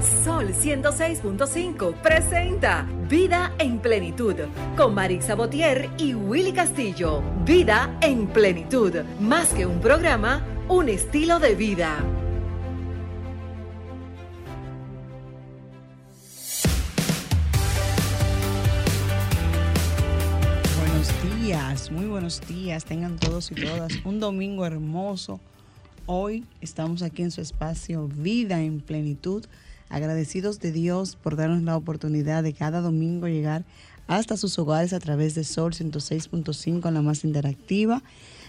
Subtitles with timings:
[0.00, 4.34] Sol 106.5 presenta Vida en Plenitud
[4.74, 7.22] con Marisa Botier y Willy Castillo.
[7.44, 12.02] Vida en Plenitud, más que un programa, un estilo de vida.
[20.78, 25.40] Buenos días, muy buenos días, tengan todos y todas un domingo hermoso.
[26.06, 29.44] Hoy estamos aquí en su espacio Vida en Plenitud
[29.90, 33.64] agradecidos de Dios por darnos la oportunidad de cada domingo llegar
[34.06, 38.02] hasta sus hogares a través de Sol 106.5 la más interactiva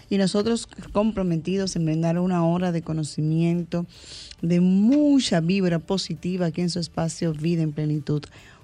[0.08, 3.86] y nosotros comprometidos en brindar una hora de conocimiento,
[4.40, 8.22] de mucha vibra positiva aquí en su espacio Vida en Plenitud.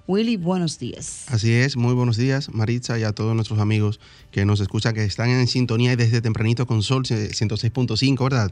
[0.09, 1.25] Willy, buenos días.
[1.29, 4.01] Así es, muy buenos días, Maritza, y a todos nuestros amigos
[4.31, 8.51] que nos escuchan, que están en sintonía desde tempranito con Sol 106.5, ¿verdad?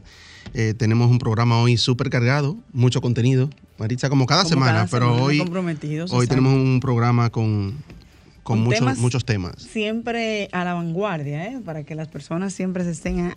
[0.53, 5.43] Eh, tenemos un programa hoy súper cargado, mucho contenido, Maritza, como cada semana, pero hoy,
[6.09, 7.75] hoy tenemos un programa con,
[8.43, 9.55] con, muchos, temas muchos temas.
[9.57, 11.59] Siempre a la vanguardia, ¿eh?
[11.63, 13.33] para que las personas siempre se estén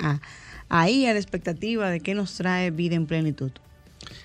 [0.69, 3.51] ahí a la expectativa de qué nos trae vida en plenitud.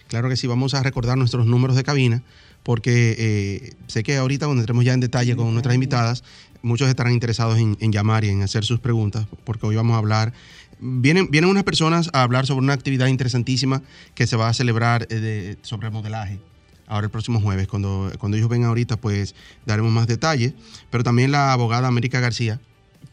[0.07, 2.23] Claro que sí, vamos a recordar nuestros números de cabina
[2.65, 6.23] porque eh, sé que ahorita cuando entremos ya en detalle con nuestras invitadas,
[6.63, 10.33] muchos estarán interesados en, llamar y en hacer sus preguntas, porque hoy vamos a hablar,
[10.79, 13.81] vienen, vienen unas personas a hablar sobre una actividad interesantísima
[14.13, 16.39] que se va a celebrar eh, sobre modelaje.
[16.87, 19.33] Ahora el próximo jueves, cuando, cuando ellos vengan ahorita, pues
[19.65, 20.53] daremos más detalles.
[20.91, 22.59] Pero también la abogada América García,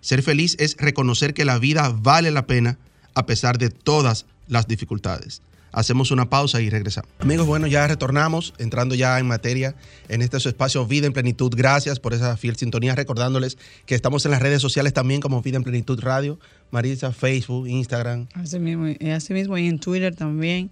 [0.00, 2.78] Ser feliz es reconocer que la vida vale la pena
[3.14, 5.42] a pesar de todas las dificultades.
[5.74, 7.10] Hacemos una pausa y regresamos.
[7.18, 9.74] Amigos, bueno, ya retornamos, entrando ya en materia
[10.08, 11.52] en este su espacio Vida en Plenitud.
[11.56, 15.56] Gracias por esa fiel sintonía, recordándoles que estamos en las redes sociales también como Vida
[15.56, 16.38] en Plenitud Radio,
[16.70, 18.28] Marisa, Facebook, Instagram.
[18.34, 20.70] Así mismo, así mismo y en Twitter también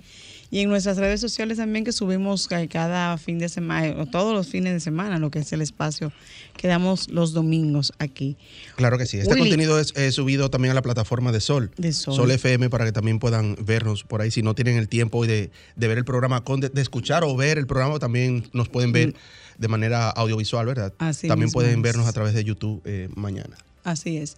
[0.52, 4.48] y en nuestras redes sociales también que subimos cada fin de semana, o todos los
[4.48, 6.12] fines de semana, lo que es el espacio
[6.58, 8.36] que damos los domingos aquí.
[8.76, 9.16] Claro que sí.
[9.16, 11.70] Este contenido es, subido también a la plataforma de Sol.
[11.78, 12.14] De Sol.
[12.14, 14.30] Sol FM para que también puedan vernos por ahí.
[14.30, 17.56] Si no tienen el tiempo de, de ver el programa, de, de, escuchar o ver
[17.56, 19.14] el programa, también nos pueden ver mm.
[19.58, 20.92] de manera audiovisual, ¿verdad?
[20.98, 23.56] Así también pueden vernos a través de YouTube eh, mañana.
[23.84, 24.36] Así es.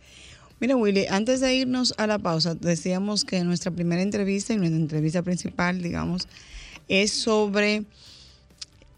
[0.65, 4.79] Mira, Willy, antes de irnos a la pausa, decíamos que nuestra primera entrevista y nuestra
[4.79, 6.27] entrevista principal, digamos,
[6.89, 7.85] es sobre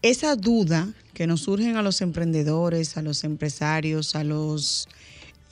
[0.01, 4.87] esa duda que nos surgen a los emprendedores, a los empresarios, a los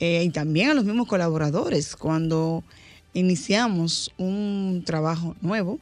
[0.00, 2.64] eh, y también a los mismos colaboradores cuando
[3.12, 5.78] iniciamos un trabajo nuevo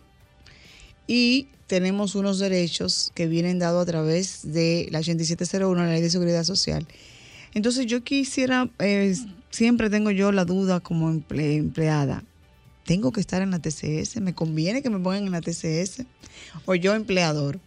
[1.07, 6.11] y tenemos unos derechos que vienen dados a través de la 8701, la Ley de
[6.11, 6.89] Seguridad Social.
[7.55, 9.15] Entonces yo quisiera eh,
[9.55, 12.25] siempre tengo yo la duda como empleada.
[12.85, 14.21] ¿Tengo que estar en la TCS?
[14.21, 16.05] ¿Me conviene que me pongan en la TCS?
[16.67, 17.61] ¿O yo empleador?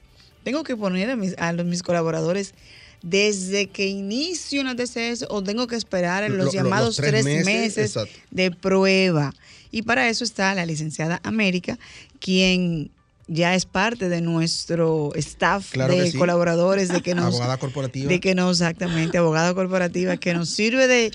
[0.44, 2.54] ¿Tengo que poner a mis, a mis colaboradores
[3.02, 7.98] desde que inicio en la TCS o tengo que esperar en los llamados tres, meses,
[8.32, 9.34] de prueba?
[9.72, 11.80] Y para eso está la licenciada América,
[12.20, 12.92] quien
[13.28, 16.18] ya es parte de nuestro staff Claro que de sí.
[16.18, 18.10] colaboradores de que nos Abogada corporativa.
[18.10, 21.12] de que no exactamente abogada corporativa que nos sirve de,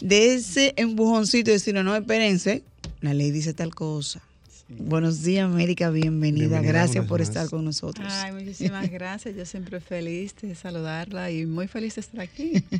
[0.00, 2.62] de ese empujoncito de decir no, no espérense
[3.00, 4.20] la ley dice tal cosa
[4.68, 9.36] buenos días América bienvenida, Bienvenida gracias por estar con nosotros Ay, muchísimas gracias.
[9.36, 12.52] Yo siempre feliz de saludarla y muy feliz de estar aquí.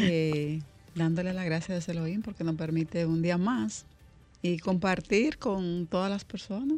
[0.00, 0.60] Eh,
[0.94, 3.86] dándole las gracias a Elohim porque nos permite un día más
[4.42, 6.76] y compartir con todas las personas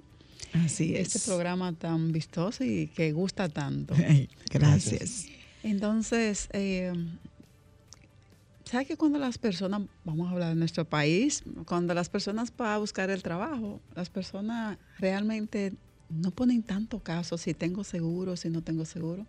[0.65, 3.95] así es este programa tan vistoso y que gusta tanto.
[4.51, 5.27] Gracias
[5.63, 6.93] Entonces, eh,
[8.65, 12.73] ¿sabes que cuando las personas, vamos a hablar de nuestro país, cuando las personas van
[12.73, 15.73] a buscar el trabajo, las personas realmente
[16.09, 19.27] no ponen tanto caso si tengo seguro, si no tengo seguro?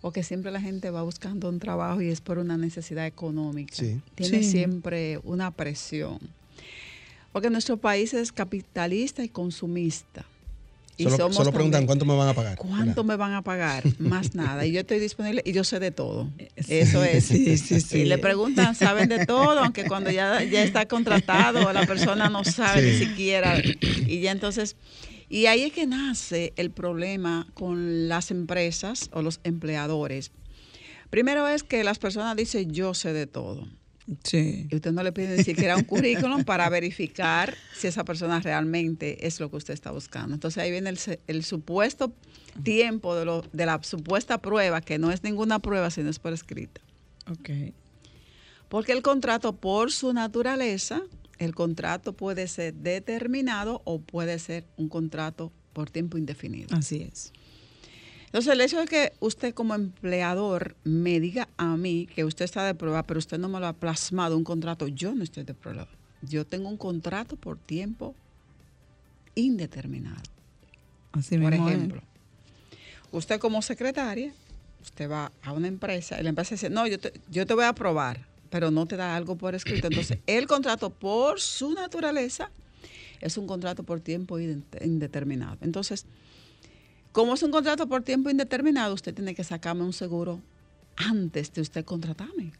[0.00, 3.74] Porque siempre la gente va buscando un trabajo y es por una necesidad económica.
[3.74, 4.00] Sí.
[4.14, 4.50] Tiene Sí.
[4.50, 6.18] siempre una presión.
[7.32, 10.26] Porque nuestro país es capitalista y consumista.
[10.96, 12.56] Y Solo, somos solo preguntan también- cuánto me van a pagar.
[12.56, 13.82] ¿Cuánto me van a pagar?
[13.98, 14.64] Más nada.
[14.64, 16.30] Y yo estoy disponible y yo sé de todo.
[16.56, 17.24] Eso es.
[17.24, 17.98] Sí, sí, sí.
[18.00, 19.58] Y le preguntan, ¿saben de todo?
[19.58, 23.00] Aunque cuando ya, ya está contratado, la persona no sabe Sí.
[23.00, 23.56] ni siquiera.
[24.06, 24.76] Y ya entonces,
[25.28, 30.30] y ahí es que nace el problema con las empresas o los empleadores.
[31.10, 33.66] Primero es que las personas dicen, yo sé de todo.
[34.22, 38.40] Sí Y usted no le pide ni siquiera un currículum para verificar si esa persona
[38.40, 40.34] realmente es lo que usted está buscando.
[40.34, 42.12] Entonces ahí viene el, el supuesto
[42.62, 46.32] tiempo de, lo, de la supuesta prueba, que no es ninguna prueba, sino es por
[46.32, 46.80] escrita.
[47.30, 47.72] okay
[48.68, 51.02] Porque el contrato, por su naturaleza,
[51.38, 56.76] el contrato puede ser determinado o puede ser un contrato por tiempo indefinido.
[56.76, 57.32] así es
[58.34, 62.64] Entonces, el hecho de que usted como empleador me diga a mí que usted está
[62.66, 65.54] de prueba, pero usted no me lo ha plasmado un contrato, yo no estoy de
[65.54, 65.86] prueba.
[66.20, 68.12] Yo tengo un contrato por tiempo
[69.36, 70.20] indeterminado.
[71.12, 71.60] así Por es.
[71.60, 72.02] ejemplo,
[73.12, 74.32] usted como secretaria,
[74.82, 77.62] usted va a una empresa y la empresa dice, no, yo te, yo te voy
[77.62, 79.86] a aprobar, pero no te da algo por escrito.
[79.86, 82.50] Entonces, el contrato por su naturaleza
[83.20, 85.56] es un contrato por tiempo inde- indeterminado.
[85.60, 86.04] Entonces,
[87.14, 90.40] como es un contrato por tiempo indeterminado, usted tiene que sacarme un seguro
[90.96, 92.50] antes de usted contratarme.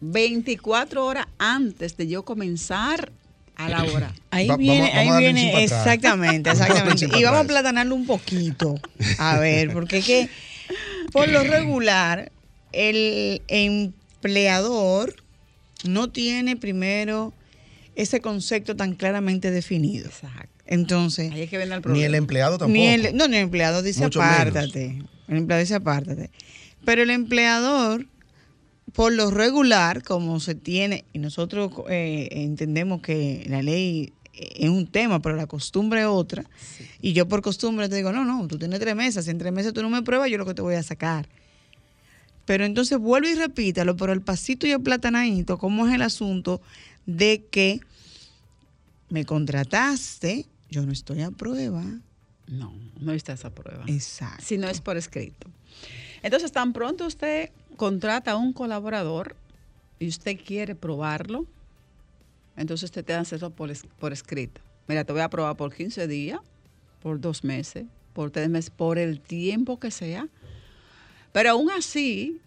[0.00, 3.10] 24 horas antes de yo comenzar
[3.56, 4.12] a la hora.
[4.30, 7.06] Ahí Va- viene, vamos- ahí viene, exactamente, exactamente.
[7.18, 8.74] Y vamos a platanarlo un poquito.
[9.18, 10.28] A ver, porque es que
[11.10, 12.30] por lo regular,
[12.72, 15.14] el empleador
[15.84, 17.32] no tiene primero
[17.96, 20.06] ese concepto tan claramente definido.
[20.08, 20.53] Exacto.
[20.66, 22.72] Entonces, Ahí es que viene el Ni el empleado tampoco.
[22.72, 25.02] ni el, no, ni el empleado dice Mucho apártate.
[25.28, 26.30] El empleado dice apártate.
[26.84, 28.06] Pero el empleador,
[28.92, 34.86] por lo regular, como se tiene, y nosotros eh, entendemos que la ley es un
[34.86, 36.44] tema, pero la costumbre es otra.
[37.00, 39.52] Y yo por costumbre te digo, no, no, tú tienes tres meses, si en tres
[39.52, 41.28] meses tú no me pruebas, yo lo que te voy a sacar.
[42.44, 46.60] Pero entonces vuelvo y repítalo, pero el pasito y el platanadito, ¿cómo es el asunto
[47.06, 47.80] de que
[49.08, 51.84] me contrataste, yo no estoy a prueba?
[52.48, 53.84] No, no está esa prueba.
[53.86, 54.42] Exacto.
[54.44, 55.48] Si no es por escrito.
[56.22, 59.36] Entonces, tan pronto usted contrata a un colaborador
[60.00, 61.46] y usted quiere probarlo,
[62.56, 64.60] entonces usted te da hacerlo por, por escrito.
[64.88, 66.40] Mira, te voy a probar por 15 días,
[67.00, 70.28] por dos meses, por tres meses, por el tiempo que sea.
[71.32, 72.40] Pero aún así,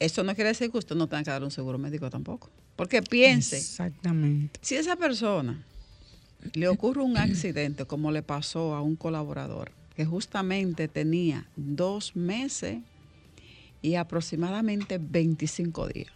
[0.00, 2.50] eso no quiere decir que usted no tenga que dar un seguro médico tampoco.
[2.74, 4.58] Porque piense, Exactamente.
[4.62, 5.64] si a esa persona
[6.54, 12.78] le ocurre un accidente como le pasó a un colaborador que justamente tenía dos meses
[13.82, 16.12] y aproximadamente 25 días,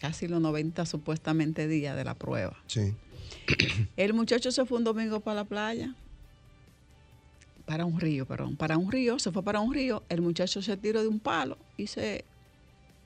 [0.00, 2.56] casi los 90 supuestamente días de la prueba.
[2.66, 2.94] Sí.
[3.96, 5.94] El muchacho se fue un domingo para la playa,
[7.64, 10.76] para un río, perdón, para un río, se fue para un río, el muchacho se
[10.76, 12.24] tiró de un palo y se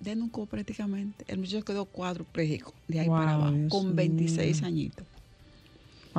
[0.01, 1.25] denuncó prácticamente.
[1.29, 4.67] El muchacho quedó cuadrupléjico de ahí para abajo, Dios con 26 mío.
[4.67, 5.07] añitos.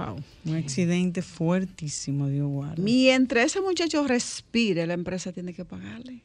[0.05, 0.23] Wow.
[0.45, 2.81] Un accidente fuertísimo, Dios guarde.
[2.81, 6.21] Mientras ese muchacho respire, la empresa tiene que pagarle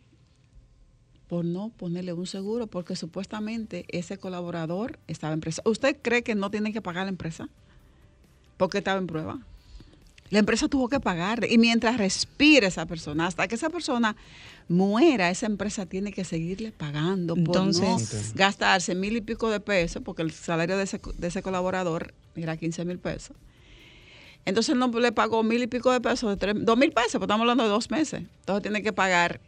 [1.28, 5.62] por no ponerle un seguro, porque supuestamente ese colaborador estaba en presa.
[5.64, 7.48] ¿Usted cree que no tiene que pagar la empresa?
[8.56, 9.40] Porque estaba en prueba.
[10.30, 11.52] La empresa tuvo que pagarle.
[11.52, 14.16] Y mientras respire esa persona, hasta que esa persona
[14.68, 19.60] muera, esa empresa tiene que seguirle pagando por Entonces- no gastarse mil y pico de
[19.60, 23.36] pesos, porque el salario de ese, de ese colaborador era 15 mil pesos.
[24.46, 27.12] Entonces él no le pagó mil y pico de pesos, de tres, dos mil pesos,
[27.12, 28.22] porque estamos hablando de dos meses.
[28.40, 29.40] Entonces tiene que pagar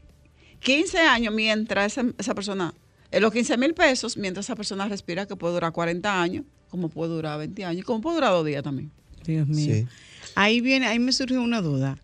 [0.61, 2.75] 15 años mientras esa, esa persona,
[3.11, 6.89] en los 15 mil pesos, mientras esa persona respira, que puede durar 40 años, como
[6.89, 8.91] puede durar 20 años, como puede durar dos días también.
[9.25, 9.75] Dios mío.
[9.75, 9.87] Sí.
[10.35, 11.99] Ahí viene, ahí me surge una duda.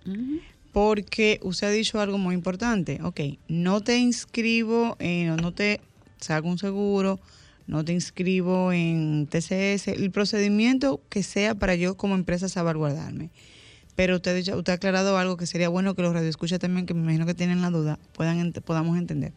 [0.73, 2.99] Porque usted ha dicho algo muy importante.
[3.03, 5.81] Ok, no te inscribo, en, no te
[6.19, 7.21] saco un seguro,
[7.67, 13.31] no te inscribo en TCS, el procedimiento que sea para yo como empresa salvaguardarme.
[13.95, 17.03] Pero usted, usted ha aclarado algo que sería bueno que los radioescuchas también, que me
[17.03, 19.33] imagino que tienen la duda, puedan podamos entender.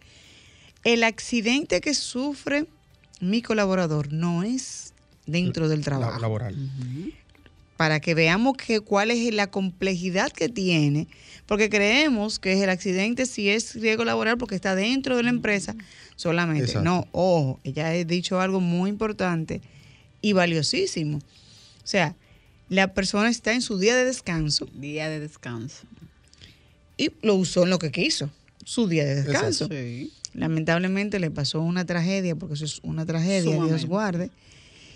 [0.83, 2.67] El accidente que sufre
[3.19, 4.93] mi colaborador no es
[5.25, 6.19] dentro del trabajo.
[6.19, 6.55] Laboral.
[7.77, 11.07] Para que veamos que, cuál es la complejidad que tiene,
[11.45, 15.29] porque creemos que es el accidente si es riesgo laboral porque está dentro de la
[15.29, 15.75] empresa
[16.15, 16.79] solamente.
[16.81, 19.61] No, ojo, ella ha dicho algo muy importante
[20.21, 21.17] y valiosísimo.
[21.17, 22.15] O sea,
[22.69, 24.67] la persona está en su día de descanso.
[24.73, 25.85] Día de descanso.
[26.97, 28.29] Y lo usó en lo que quiso,
[28.63, 29.69] su día de descanso.
[30.33, 34.31] Lamentablemente le pasó una tragedia, porque eso es una tragedia, Dios guarde.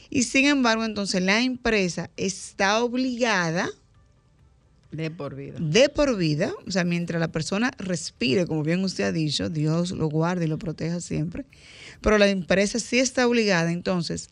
[0.09, 3.69] Y sin embargo, entonces la empresa está obligada
[4.91, 5.57] de por vida.
[5.59, 9.91] De por vida, o sea, mientras la persona respire, como bien usted ha dicho, Dios
[9.91, 11.45] lo guarde y lo proteja siempre,
[12.01, 14.29] pero la empresa sí está obligada entonces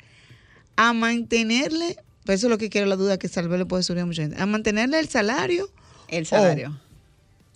[0.75, 4.01] a mantenerle, pues eso es lo que quiero la duda que salve le puede subir
[4.01, 5.69] a mucha gente, a mantenerle el salario.
[6.07, 6.79] El salario.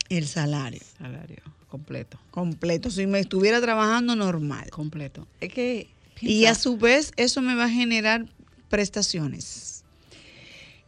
[0.10, 0.82] El salario.
[1.00, 2.20] Salario completo.
[2.30, 4.70] Completo, si me estuviera trabajando normal.
[4.70, 5.26] Completo.
[5.40, 5.88] Es que...
[6.22, 8.26] Y a su vez eso me va a generar
[8.70, 9.84] prestaciones.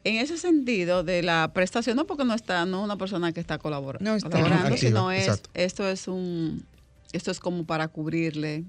[0.03, 3.57] En ese sentido de la prestación, no porque no está, no una persona que está
[3.57, 6.65] colaborando, no está colaborando sino es, esto es un,
[7.13, 8.65] esto es como para cubrirle.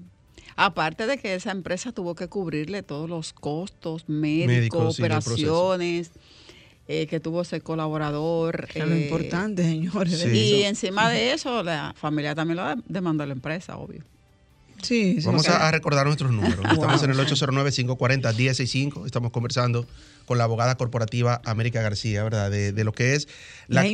[0.55, 6.11] Aparte de que esa empresa tuvo que cubrirle todos los costos médicos, operaciones.
[6.87, 8.67] Eh, que tuvo ese colaborador.
[8.71, 10.23] Es lo eh, importante, señores.
[10.23, 14.03] y encima de eso, la familia también lo demandó a la empresa, obvio.
[14.81, 16.65] Sí, Vamos a, recordar nuestros números.
[16.71, 19.05] Estamos en el 809-540-1065.
[19.05, 19.87] Estamos conversando
[20.25, 22.51] con la abogada corporativa América García, ¿verdad?
[22.51, 23.27] De, lo que es
[23.67, 23.87] la,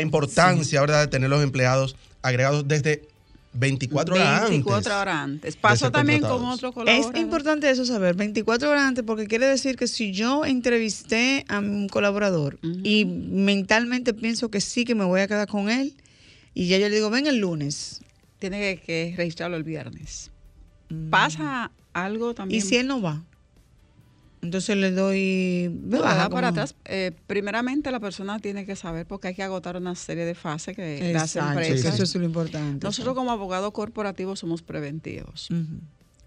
[0.00, 1.00] importancia, ¿verdad?
[1.02, 3.08] De tener los empleados agregados desde
[3.54, 4.50] 24 horas antes.
[4.50, 5.56] 24 horas antes.
[5.56, 7.14] Pasó también con otro colaborador.
[7.14, 11.58] Es importante eso saber, 24 horas antes, porque quiere decir que si yo entrevisté a
[11.58, 15.94] un colaborador y mentalmente pienso que sí, que me voy a quedar con él,
[16.54, 18.00] y ya yo le digo, ven el lunes,
[18.38, 20.30] tiene que registrarlo el viernes.
[20.88, 21.10] Mm.
[21.10, 22.58] Pasa algo también.
[22.58, 23.24] ¿Y si él no va?
[24.40, 25.68] Entonces le doy.
[25.82, 26.76] Me baja para atrás.
[26.84, 30.76] Eh, primeramente, la persona tiene que saber porque hay que agotar una serie de fases
[30.76, 31.94] que las empresas.
[31.94, 32.84] eso es lo importante.
[32.84, 35.48] Nosotros, como abogados corporativos, somos preventivos.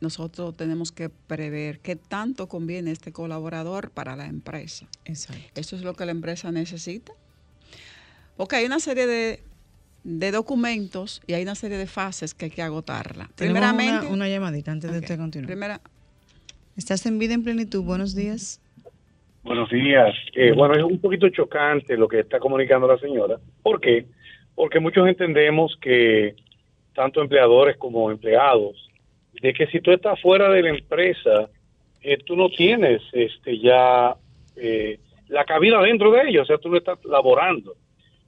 [0.02, 4.88] Nosotros tenemos que prever qué tanto conviene este colaborador para la empresa.
[5.06, 5.44] Exacto.
[5.56, 7.14] Eso es lo que la empresa necesita.
[8.36, 9.44] Porque hay una serie de
[10.04, 13.30] de documentos y hay una serie de fases que hay que agotarla.
[13.36, 15.48] Primeramente, una, llamadita antes de usted continuar.
[15.48, 15.82] Primera.
[16.78, 17.84] ¿Estás en vida en plenitud?
[17.84, 18.60] Buenos días.
[19.44, 20.16] Buenos días.
[20.34, 23.38] Eh, bueno, es un poquito chocante lo que está comunicando la señora.
[23.62, 24.06] ¿Por qué?
[24.56, 26.36] Porque muchos entendemos que
[26.94, 28.90] tanto empleadores como empleados,
[29.42, 31.50] de que si tú estás fuera de la empresa,
[32.02, 34.16] eh, tú no tienes este ya
[34.56, 37.76] eh, la cabida dentro de ella, o sea, tú no estás laborando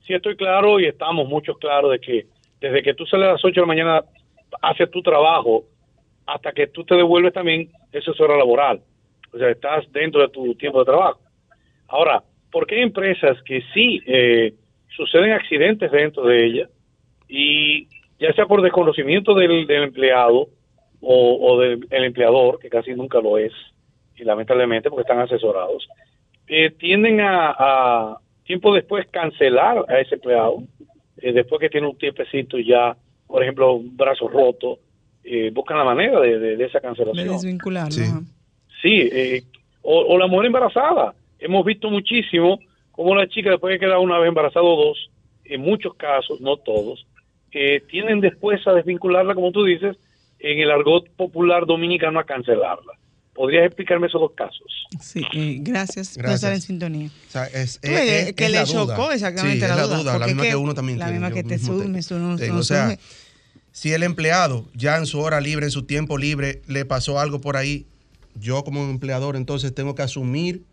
[0.05, 2.25] sí estoy claro y estamos muchos claros de que
[2.59, 4.03] desde que tú sales a las 8 de la mañana,
[4.61, 5.65] haces tu trabajo,
[6.25, 8.81] hasta que tú te devuelves también, eso es hora laboral.
[9.33, 11.19] O sea, estás dentro de tu tiempo de trabajo.
[11.87, 14.53] Ahora, ¿por qué hay empresas que sí eh,
[14.95, 16.69] suceden accidentes dentro de ellas
[17.27, 17.87] y
[18.19, 20.47] ya sea por desconocimiento del, empleado
[21.01, 23.51] o, del empleador, que casi nunca lo es,
[24.15, 25.87] y lamentablemente porque están asesorados,
[26.47, 30.63] eh, tienden a, tiempo después cancelar a ese empleado,
[31.17, 32.95] eh, después que tiene un tiempecito ya,
[33.27, 34.79] por ejemplo, un brazo roto,
[35.23, 37.25] eh, buscan la manera de, de, esa cancelación.
[37.25, 37.95] De desvincularlo.
[38.81, 39.43] Sí, eh,
[39.81, 41.13] o, la mujer embarazada.
[41.39, 42.59] Hemos visto muchísimo
[42.91, 45.09] cómo la chica después de quedar una vez embarazada o dos,
[45.45, 47.05] en muchos casos, no todos,
[47.89, 49.97] tienen después a desvincularla, como tú dices,
[50.39, 52.93] en el argot popular dominicano a cancelarla.
[53.33, 54.87] ¿Podrías explicarme esos dos casos?
[55.01, 57.09] Sí, eh, gracias, por estar en sintonía.
[57.27, 60.19] O sea, es, es, que le chocó exactamente la, duda.
[60.19, 61.89] La misma que, uno también La misma que te sube,
[62.51, 62.97] O sea,
[63.71, 67.41] si el empleado ya en su hora libre, en su tiempo libre, le pasó algo
[67.41, 67.87] por ahí,
[68.35, 70.63] yo como empleador entonces tengo que asumir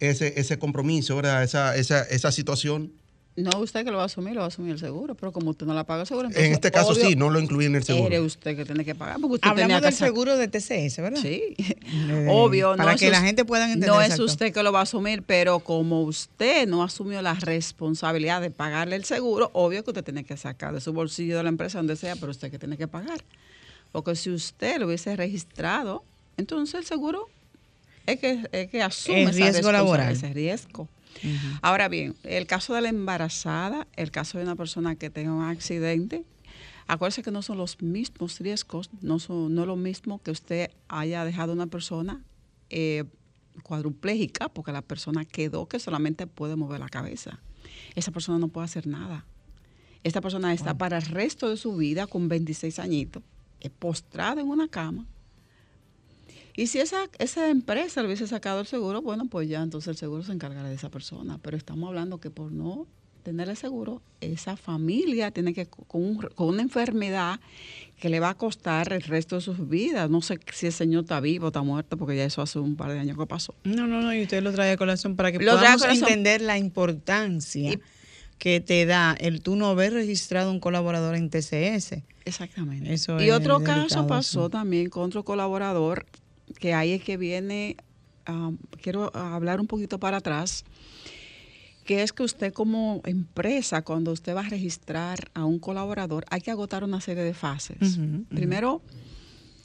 [0.00, 1.42] ese, ese compromiso, ¿verdad?
[1.42, 2.92] Esa, esa, esa situación
[3.34, 5.50] no, usted que lo va a asumir, lo va a asumir el seguro, pero como
[5.50, 7.76] usted no la paga el seguro, entonces, En este caso sí, no lo incluye en
[7.76, 8.08] el seguro.
[8.08, 9.18] Quiere usted que tiene que pagar.
[9.20, 11.20] Porque usted Hablamos del seguro de TCS, ¿verdad?
[11.22, 11.56] Sí,
[12.28, 12.76] obvio.
[12.76, 13.88] Para que la gente pueda entender.
[13.88, 18.42] No es usted que lo va a asumir, pero como usted no asumió la responsabilidad
[18.42, 21.48] de pagarle el seguro, obvio que usted tiene que sacar de su bolsillo de la
[21.48, 23.24] empresa, donde sea, pero usted que tiene que pagar.
[23.92, 26.04] Porque si usted lo hubiese registrado,
[26.36, 27.30] entonces el seguro
[28.06, 30.12] es que, es que asume riesgo laboral.
[30.12, 30.86] ese riesgo.
[31.60, 35.44] Ahora bien, el caso de la embarazada, el caso de una persona que tenga un
[35.44, 36.24] accidente,
[36.86, 40.70] acuérdese que no son los mismos riesgos, no, son, no es lo mismo que usted
[40.88, 42.22] haya dejado una persona
[42.70, 43.04] eh,
[43.62, 47.40] cuadruplégica, porque la persona quedó que solamente puede mover la cabeza.
[47.94, 49.24] Esa persona no puede hacer nada.
[50.04, 53.22] Esta persona está para el resto de su vida con 26 añitos,
[53.60, 55.06] eh, postrada en una cama.
[56.54, 59.96] Y si esa, esa empresa le hubiese sacado el seguro, bueno, pues ya entonces el
[59.96, 61.38] seguro se encargará de esa persona.
[61.42, 62.86] Pero estamos hablando que por no
[63.22, 67.40] tener el seguro, esa familia tiene que, con, con, una enfermedad
[68.00, 70.10] que le va a costar el resto de sus vidas.
[70.10, 72.76] No sé si el señor está vivo o está muerto, porque ya eso hace un
[72.76, 73.54] par de años que pasó.
[73.64, 77.78] No, no, no, y usted lo trae a colación para que podamos entender la importancia
[78.38, 82.02] que te da el tú no haber registrado un colaborador en TCS.
[82.24, 82.92] Exactamente.
[82.92, 86.06] Eso y otro caso pasó también con otro colaborador,
[86.58, 87.76] que ahí es que viene,
[88.28, 90.64] um, quiero hablar un poquito para atrás,
[91.84, 96.40] que es que usted como empresa, cuando usted va a registrar a un colaborador, hay
[96.40, 97.98] que agotar una serie de fases.
[98.28, 98.82] Primero,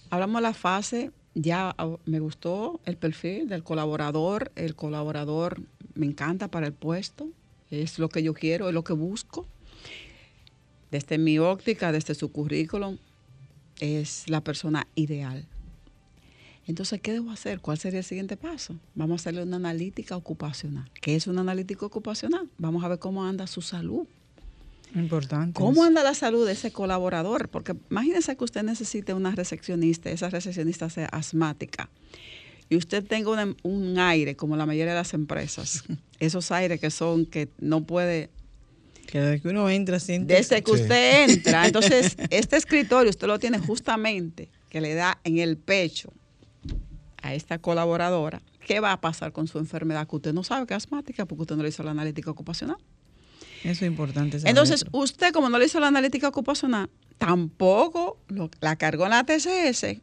[0.10, 5.62] hablamos de la fase, ya ah, me gustó el perfil del colaborador, el colaborador
[5.94, 7.29] me encanta para el puesto,
[7.70, 9.46] es lo que yo quiero, es lo que busco.
[10.89, 12.98] Desde mi óptica, desde su currículum,
[13.79, 15.46] es la persona ideal.
[16.67, 17.62] Entonces, ¿qué debo hacer?
[17.62, 18.75] ¿Cuál sería el siguiente paso?
[18.93, 20.89] Vamos a hacerle una analítica ocupacional.
[21.01, 22.50] ¿Qué es una analítica ocupacional?
[22.57, 24.05] Vamos a ver cómo anda su salud.
[24.93, 25.59] Importante.
[25.59, 27.50] ¿Cómo anda la salud de ese colaborador?
[27.50, 31.89] Porque imagínese que usted necesite una recepcionista, esa recepcionista sea asmática
[32.69, 33.31] y usted tenga
[33.63, 35.83] un aire, como la mayoría de las empresas,
[36.19, 38.29] esos aires que son que no puede...
[39.07, 40.33] Que desde que uno entra, siente...
[40.33, 41.65] Desde que usted entra.
[41.65, 46.12] Entonces, este escritorio usted lo tiene justamente, que le da en el pecho
[47.27, 48.41] a esta colaboradora.
[48.65, 50.07] ¿Qué va a pasar con su enfermedad?
[50.07, 52.77] Que usted no sabe que es asmática porque usted no le hizo la analítica ocupacional.
[53.63, 54.39] Eso es importante.
[54.46, 58.17] Entonces, usted como no le hizo la analítica ocupacional, tampoco
[58.62, 60.01] la cargó en la TCS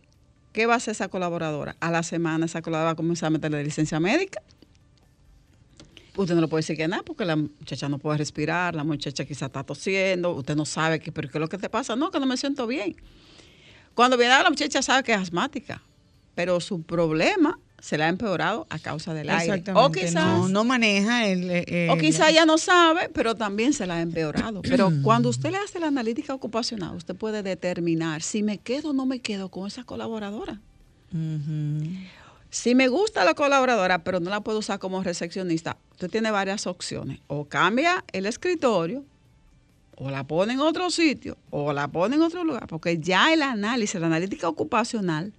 [0.55, 1.75] ¿Qué va a hacer esa colaboradora?
[1.81, 4.41] A la semana esa colaboradora va a comenzar a meterle licencia médica.
[6.17, 9.25] Usted no le puede decir que nada porque la muchacha no puede respirar, la muchacha
[9.25, 11.97] quizá está tosiendo, usted no sabe qué, pero qué es lo que te pasa.
[11.97, 12.95] No, que no me siento bien.
[13.95, 15.83] Cuando viene a la muchacha sabe que es asmática,
[16.35, 19.63] pero su problema se le ha empeorado a causa del aire.
[19.75, 24.01] O quizás no, maneja el, O quizás ya no sabe, pero también se la ha
[24.01, 24.63] empeorado.
[24.69, 28.93] Pero cuando usted le hace la analítica ocupacional, usted puede determinar si me quedo o
[28.95, 30.61] no me quedo con esa colaboradora.
[32.49, 36.67] Si me gusta la colaboradora, pero no la puedo usar como recepcionista, usted tiene varias
[36.67, 37.21] opciones.
[37.27, 39.05] O cambia el escritorio,
[39.97, 43.43] o la pone en otro sitio, o la pone en otro lugar, porque ya el
[43.43, 45.33] análisis, la analítica ocupacional,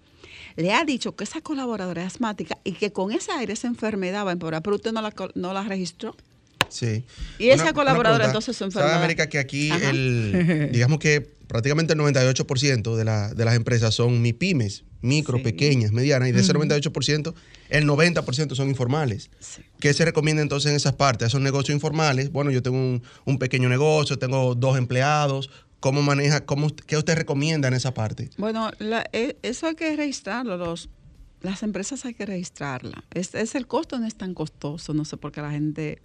[0.56, 4.26] le ha dicho que esa colaboradora es asmática y que con ese aire esa enfermedad
[4.26, 6.16] va a empeorar, pero usted no la, no la registró.
[6.70, 7.04] Sí.
[7.38, 8.94] Y esa colaboradora entonces su enfermedad.
[8.94, 13.94] ¿Sabe, América, que aquí, el, digamos que prácticamente el 98% de, la, de las empresas
[13.94, 17.34] son MIPIMES, micro, pequeñas, medianas, y de ese 98%,
[17.70, 19.30] el 90% son informales.
[19.80, 21.28] ¿Qué se recomienda entonces en esas partes?
[21.28, 25.50] Esos negocios informales, bueno, yo tengo un, un, pequeño negocio, tengo dos empleados,
[25.86, 28.32] ¿Cómo maneja, cómo, qué usted recomienda en esa parte?
[28.40, 30.58] Bueno, e, eso hay que registrarlo.
[31.42, 33.04] Las empresas hay que registrarla.
[33.14, 34.96] Es, es, el costo no es tan costoso.
[34.96, 36.02] No sé por qué la gente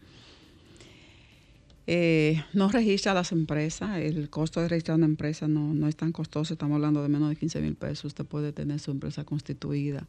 [1.87, 3.97] eh, no registra las empresas.
[3.97, 6.53] El costo de registrar una empresa no, no es tan costoso.
[6.53, 8.05] Estamos hablando de menos de 15 mil pesos.
[8.05, 10.07] Usted puede tener su empresa constituida.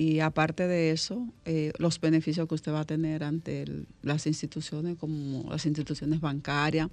[0.00, 3.66] Y aparte de eso, eh, los beneficios que usted va a tener ante
[4.00, 6.88] las instituciones como las instituciones bancarias,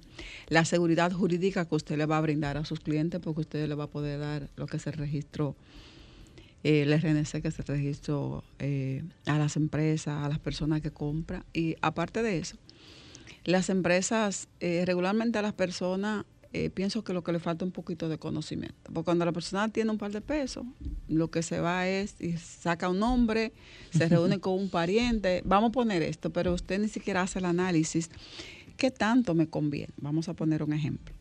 [0.48, 3.74] la seguridad jurídica que usted le va a brindar a sus clientes, porque usted le
[3.74, 5.56] va a poder dar lo que se registró,
[6.62, 11.46] eh, el RNC que se registró eh, a las empresas, a las personas que compran.
[11.54, 12.58] Y aparte de eso,
[13.46, 18.08] las empresas, regularmente a las personas eh, pienso que lo que le falta un poquito
[18.08, 18.90] de conocimiento.
[18.92, 20.64] Porque cuando la persona tiene un par de pesos,
[21.08, 23.52] lo que se va es y saca un nombre,
[23.90, 27.44] se reúne con un pariente, vamos a poner esto, pero usted ni siquiera hace el
[27.44, 28.10] análisis.
[28.78, 29.92] ¿Qué tanto me conviene?
[29.98, 31.14] Vamos a poner un ejemplo.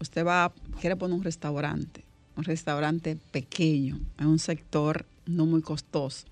[0.00, 2.04] Usted va, quiere poner un restaurante,
[2.36, 6.26] un restaurante pequeño, en un sector no muy costoso.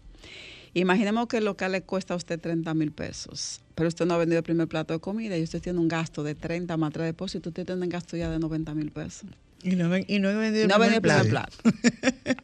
[0.74, 4.18] Imaginemos que el local le cuesta a usted 30 mil pesos, pero usted no ha
[4.18, 7.06] vendido el primer plato de comida y usted tiene un gasto de 30 más 3
[7.06, 9.28] depósitos, usted tiene un gasto ya de 90 mil pesos.
[9.62, 11.56] Y no, y no he vendido el, primer, plato.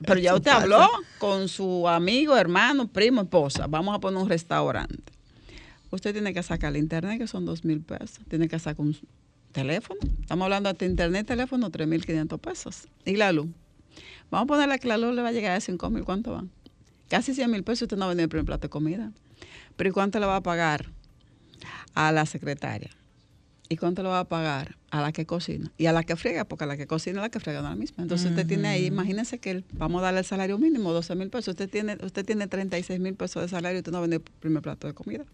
[0.06, 0.88] Pero ya usted habló
[1.18, 3.66] con su amigo, hermano, primo, esposa.
[3.66, 5.12] Vamos a poner un restaurante.
[5.90, 8.20] Usted tiene que sacar el internet, que son 2 mil pesos.
[8.28, 8.96] Tiene que sacar un
[9.50, 9.98] teléfono.
[10.20, 12.88] Estamos hablando de internet, teléfono, 3.500 pesos.
[13.04, 13.48] Y la luz.
[14.30, 16.04] Vamos a ponerle que la luz le va a llegar a 5 mil.
[16.04, 16.50] ¿Cuánto van?
[17.08, 19.12] Casi 100 mil pesos usted no ha vendido el primer plato de comida.
[19.76, 20.86] Pero ¿y cuánto le va a pagar
[21.94, 22.90] a la secretaria?
[23.70, 25.70] ¿Y cuánto le va a pagar a la que cocina?
[25.76, 27.60] Y a la que friega, porque a la que cocina y a la que friega
[27.60, 28.02] no es la misma.
[28.02, 31.28] Entonces usted tiene ahí, imagínese que el- vamos a darle el salario mínimo, 12 mil
[31.28, 31.48] pesos.
[31.48, 34.62] Usted tiene, usted tiene 36 mil pesos de salario y usted no vende el primer
[34.62, 35.24] plato de comida.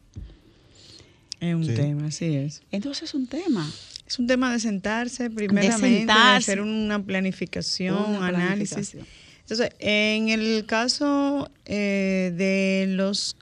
[1.40, 1.74] Es un Sí.
[1.74, 2.62] tema, así es.
[2.70, 3.70] Entonces es un tema.
[4.06, 6.52] Es un tema de sentarse primeramente, de, sentarse.
[6.52, 8.70] hacer una planificación, Una análisis.
[8.70, 9.06] planificación.
[9.44, 13.36] Entonces, en el caso eh, de los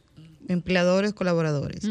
[0.49, 1.88] empleadores colaboradores,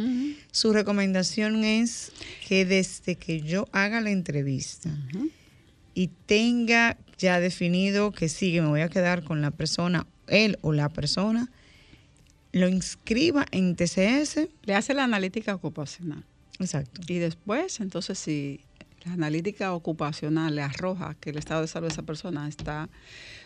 [0.51, 2.11] su recomendación es
[2.45, 4.89] que desde que yo haga la entrevista
[5.93, 10.57] y tenga ya definido que sí, que me voy a quedar con la persona, él
[10.61, 11.49] o la persona,
[12.51, 14.49] lo inscriba en TCS.
[14.63, 16.25] Le hace la analítica ocupacional.
[16.59, 17.01] Exacto.
[17.07, 18.59] Y después, entonces, si
[19.05, 22.89] la analítica ocupacional le arroja que el estado de salud de esa persona está,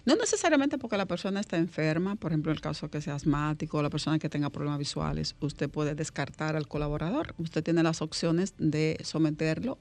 [0.05, 3.79] no necesariamente porque la persona está enferma, por ejemplo, en el caso que sea asmático
[3.79, 7.33] o la persona que tenga problemas visuales, usted puede descartar al colaborador.
[7.37, 9.79] Usted tiene las opciones de someterlo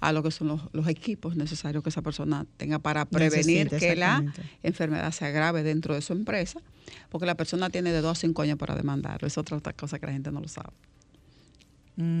[0.00, 3.78] a lo que son los, los equipos necesarios que esa persona tenga para prevenir Necesita,
[3.78, 4.24] que la
[4.62, 6.60] enfermedad se agrave dentro de su empresa,
[7.08, 9.26] porque la persona tiene de dos a cinco años para demandarlo.
[9.26, 10.72] Es otra, otra cosa que la gente no lo sabe.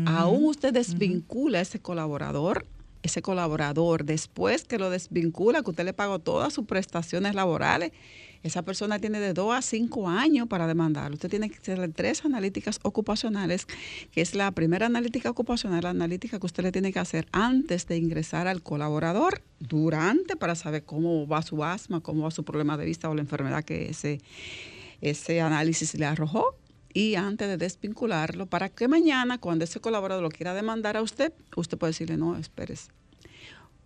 [0.06, 2.66] Aún usted desvincula a ese colaborador,
[3.04, 7.92] ese colaborador, después que lo desvincula, que usted le pagó todas sus prestaciones laborales,
[8.42, 11.14] esa persona tiene de 2 a 5 años para demandarlo.
[11.14, 13.66] Usted tiene que hacerle tres analíticas ocupacionales,
[14.10, 17.86] que es la primera analítica ocupacional, la analítica que usted le tiene que hacer antes
[17.86, 22.76] de ingresar al colaborador, durante, para saber cómo va su asma, cómo va su problema
[22.76, 24.20] de vista o la enfermedad que ese,
[25.00, 26.56] ese análisis le arrojó
[26.94, 31.32] y antes de desvincularlo para que mañana cuando ese colaborador lo quiera demandar a usted,
[31.56, 32.90] usted puede decirle, no, espérese.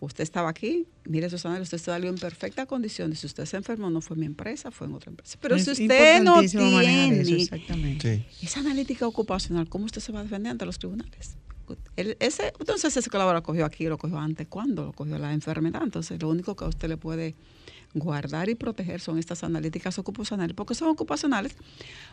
[0.00, 3.16] Usted estaba aquí, mire sus análisis, usted salió en perfecta condición.
[3.16, 5.36] Si usted se enfermó, no fue en mi empresa, fue en otra empresa.
[5.40, 8.24] Pero Es si usted no eso, tiene exactamente.
[8.38, 8.46] Sí.
[8.46, 11.36] esa analítica ocupacional, ¿cómo usted se va a defender ante los tribunales?
[11.96, 14.84] El- ese, entonces ese colaborador lo cogió aquí, lo cogió antes, ¿cuándo?
[14.84, 15.82] Lo cogió la enfermedad.
[15.82, 17.34] Entonces lo único que a usted le puede
[17.94, 20.54] guardar y proteger son estas analíticas ocupacionales.
[20.54, 21.56] ¿Por qué son ocupacionales?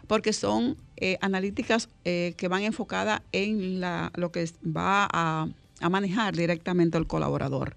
[0.08, 5.48] Porque son eh, analíticas eh, que van enfocadas en la, lo que va a,
[5.82, 7.76] a manejar directamente el colaborador.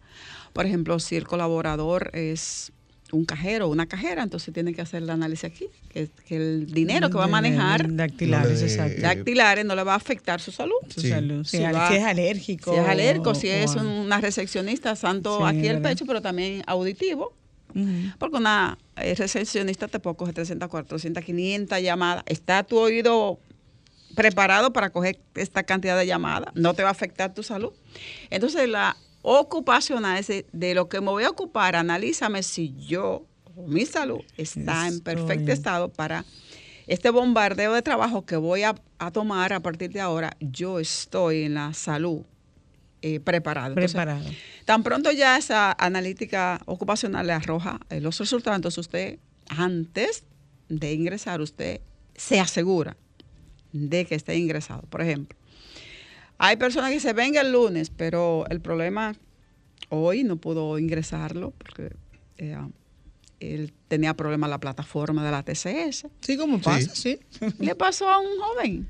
[0.53, 2.73] Por ejemplo, si el colaborador es
[3.11, 6.67] un cajero o una cajera, entonces tiene que hacer el análisis aquí, que, que el
[6.67, 9.01] dinero que va a manejar Dactilares, No le- exacto.
[9.01, 10.75] dactilares no le va a afectar su salud.
[10.91, 11.09] Su Sí.
[11.09, 11.43] salud.
[11.45, 12.71] Si, Si al- va- si es alérgico.
[12.73, 16.63] Si es alérgico, si es o- una recepcionista, tanto Sí, aquí el pecho, pero también
[16.67, 17.33] auditivo.
[17.75, 18.13] Ujú.
[18.19, 22.25] Porque una eh, recepcionista te puede coger 300, 400, 500 llamadas.
[22.27, 23.39] Está tu oído
[24.15, 26.55] preparado para coger esta cantidad de llamadas.
[26.55, 27.73] No te va a afectar tu salud.
[28.31, 33.27] Entonces, la ocupacional es de, lo que me voy a ocupar, analízame si yo
[33.67, 36.25] mi salud está en perfecto estado para
[36.87, 40.37] este bombardeo de trabajo que voy a, a tomar a partir de ahora.
[40.41, 42.23] Yo estoy en la salud
[43.03, 43.69] eh, preparado.
[43.69, 44.25] Entonces, Preparado.
[44.65, 50.25] Tan pronto ya esa analítica ocupacional le arroja eh, los resultados, entonces usted, antes
[50.69, 51.81] de ingresar, usted
[52.15, 52.97] se asegura
[53.73, 54.83] de que esté ingresado.
[54.83, 55.39] Por ejemplo,
[56.39, 59.15] hay personas que dicen, venga el lunes, pero el problema
[59.91, 61.91] hoy no pudo ingresarlo porque
[62.39, 62.57] eh,
[63.41, 66.07] él tenía problemas en la plataforma de la TCS.
[66.21, 67.19] Sí, como pasa, sí.
[67.59, 68.89] Le pasó a un joven.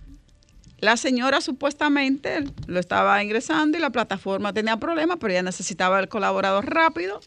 [0.81, 6.09] La señora supuestamente lo estaba ingresando y la plataforma tenía problemas, pero ella necesitaba el
[6.09, 7.21] colaborador rápido.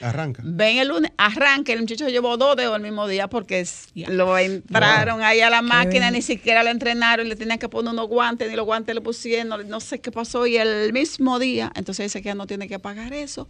[0.00, 0.42] Arranca.
[0.44, 1.72] Ven el lunes, arranque.
[1.72, 3.64] El muchacho llevó dos dedos el mismo día porque
[4.08, 8.08] lo entraron ahí a la máquina, ni siquiera lo entrenaron, le tenían que poner unos
[8.08, 10.46] guantes, ni los guantes le pusieron, no, no sé qué pasó.
[10.46, 13.48] Y el mismo día, entonces dice que ya no tiene que pagar eso,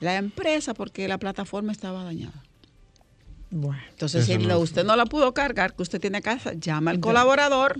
[0.00, 2.42] la empresa, porque la plataforma estaba dañada.
[3.50, 3.82] Bueno.
[3.90, 7.78] Entonces, si no- usted no la pudo cargar, que usted tiene casa, llama al colaborador.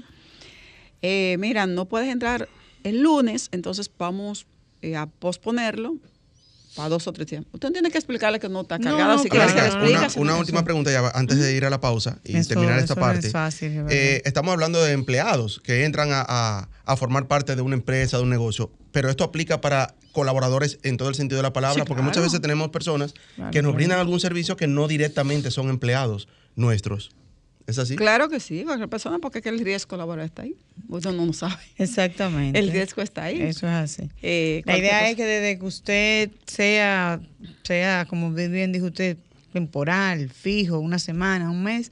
[1.02, 2.48] Eh, mira, no puedes entrar
[2.84, 4.46] el lunes, entonces vamos
[4.82, 5.96] eh, a posponerlo
[6.76, 7.44] para dos o tres días.
[7.52, 10.36] Usted tiene que explicarle que no está No, cargado, no, claro, quiere que le una,
[10.36, 13.00] última pregunta ya va- antes de ir a la pausa y Eso- terminar esta eso
[13.00, 13.30] no es parte.
[13.30, 13.84] fácil.
[13.90, 18.18] Eh, estamos hablando de empleados que entran a, a- a formar parte de una empresa,
[18.18, 21.82] de un negocio, pero esto aplica para colaboradores en todo el sentido de la palabra,
[21.82, 23.76] Sí, porque muchas veces tenemos personas Claro, que nos claro.
[23.76, 27.10] brindan algún servicio que no directamente son empleados nuestros.
[27.70, 27.96] ¿Es así?
[27.96, 30.54] Claro que sí, cualquier persona, porque es que el riesgo laboral está ahí.
[30.88, 31.54] Usted no lo sabe.
[31.78, 32.58] Exactamente.
[32.58, 33.40] El riesgo está ahí.
[33.40, 34.10] Eso es así.
[34.22, 37.20] Eh, La idea cosa- es que desde que usted sea,
[37.62, 39.16] sea, como bien dijo usted,
[39.52, 41.90] temporal, fijo, una semana, un mes,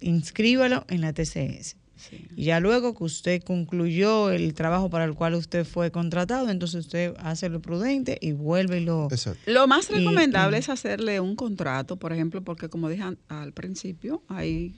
[0.00, 1.76] inscríbalo en la TCS.
[2.10, 2.26] Sí.
[2.36, 6.86] Y ya luego que usted concluyó el trabajo para el cual usted fue contratado, entonces
[6.86, 9.08] usted hace lo prudente y vuelve y lo...
[9.10, 9.40] Exacto.
[9.46, 14.22] Lo más recomendable y- es hacerle un contrato, por ejemplo, porque como dije al principio,
[14.28, 14.74] hay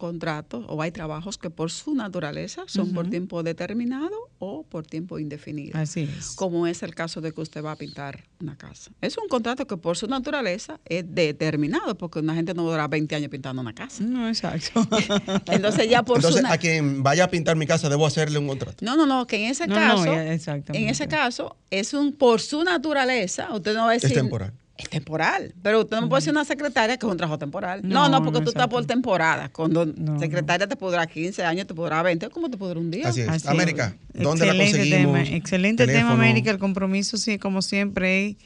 [0.00, 5.18] contratos o hay trabajos que por su naturaleza son por tiempo determinado o por tiempo
[5.18, 5.78] indefinido.
[5.78, 6.34] Así es.
[6.36, 8.90] Como es el caso de que usted va a pintar una casa.
[9.02, 13.14] Es un contrato que por su naturaleza es determinado, porque una gente no dura 20
[13.14, 14.02] años pintando una casa.
[14.02, 14.80] No, exacto.
[15.46, 18.48] Entonces ya por Entonces, su a quien vaya a pintar mi casa, debo hacerle un
[18.48, 18.82] contrato.
[18.82, 20.82] No, no, no, que en ese No, no, caso, exactamente.
[20.82, 24.54] en ese caso es un por su naturaleza, usted no va a decir temporal.
[24.82, 27.80] Es temporal, pero usted no puede ser una secretaria que es un trabajo temporal.
[27.82, 29.48] No, No, no, porque no, tú estás por temporada.
[29.50, 33.08] Cuando No, secretaria te podrá 15 años, te podrá 20, ¿cómo te podrá un día?
[33.08, 33.28] Así es.
[33.28, 33.46] Así es.
[33.48, 35.24] América, ¿dónde la Excelente conseguimos?
[35.24, 35.36] Tema.
[35.36, 36.12] Excelente tema.
[36.12, 36.50] América.
[36.50, 38.36] El compromiso, sí, como siempre, es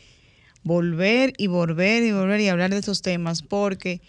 [0.62, 4.01] volver y volver y volver y hablar de estos temas porque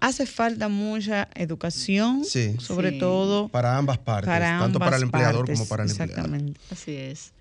[0.00, 2.54] hace falta mucha educación, Sí.
[2.58, 2.98] sobre Sí.
[2.98, 5.58] todo Para ambas partes, para tanto para el empleador partes.
[5.58, 6.12] como para el empleado.
[6.12, 6.60] Exactamente.
[6.70, 7.32] Así es.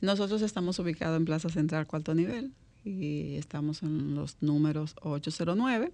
[0.00, 2.50] Nosotros estamos ubicados en Plaza Central, cuarto nivel,
[2.84, 5.92] y estamos en los números 809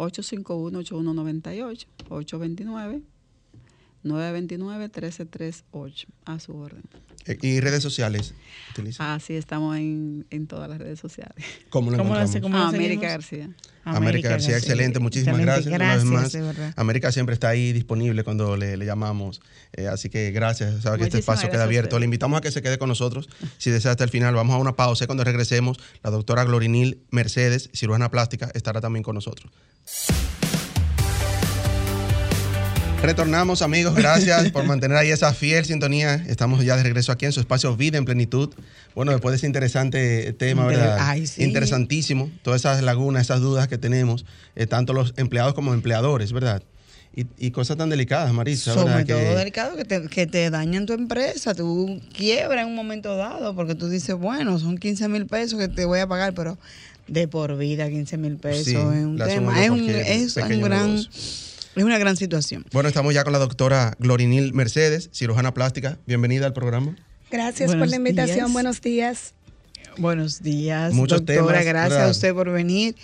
[0.00, 3.02] 851-8198, 829
[4.04, 6.82] 929-1338, a su orden.
[7.26, 8.32] Eh, ¿Y redes sociales?
[8.72, 9.12] ¿Utiliza?
[9.14, 11.44] Así estamos en, en todas las redes sociales.
[11.68, 12.30] ¿Cómo lo ¿Cómo encontramos?
[12.30, 12.40] hace?
[12.40, 13.08] ¿Cómo lo América?
[13.08, 13.50] García.
[13.82, 16.04] América, García, excelente, muchísimas Excelente, gracias.
[16.04, 16.74] una vez más.
[16.78, 19.40] América siempre está ahí disponible cuando le, le llamamos,
[19.72, 21.98] eh, así que gracias, sabe que este espacio queda gracias abierto.
[21.98, 24.34] Le invitamos a que se quede con nosotros, si desea hasta el final.
[24.34, 29.02] Vamos a una pausa y cuando regresemos, la doctora Glorinil Mercedes, cirujana plástica, estará también
[29.02, 29.50] con nosotros.
[33.02, 36.14] Retornamos amigos, gracias por mantener ahí esa fiel sintonía.
[36.28, 38.50] Estamos ya de regreso aquí en su espacio Vida en Plenitud.
[38.94, 40.98] Bueno, después de ese interesante tema, ¿verdad?
[41.00, 41.42] ay, sí.
[41.42, 42.30] Interesantísimo.
[42.42, 46.62] Todas esas lagunas, esas dudas que tenemos, eh, tanto los empleados como empleadores, ¿verdad?
[47.16, 50.84] Y, y cosas tan delicadas, Marisa, Sobre todo Que- delicado que te, que te dañan
[50.86, 55.26] tu empresa, tú quiebras en un momento dado porque tú dices, bueno, son 15 mil
[55.26, 56.58] pesos que te voy a pagar, pero
[57.08, 60.94] de por vida 15 mil pesos Sí, es un tema, es, un, es, un gran,
[60.96, 61.10] negocio.
[61.80, 62.66] Es una gran situación.
[62.72, 65.98] Bueno, estamos ya con la doctora Glorinil Mercedes, cirujana plástica.
[66.06, 66.94] Bienvenida al programa.
[67.30, 68.36] Gracias Buenos por la invitación.
[68.36, 68.52] días.
[68.52, 69.34] Buenos días.
[69.96, 72.08] Buenos días, Muchos doctora, temas, gracias ¿verdad?
[72.08, 72.96] a usted por venir.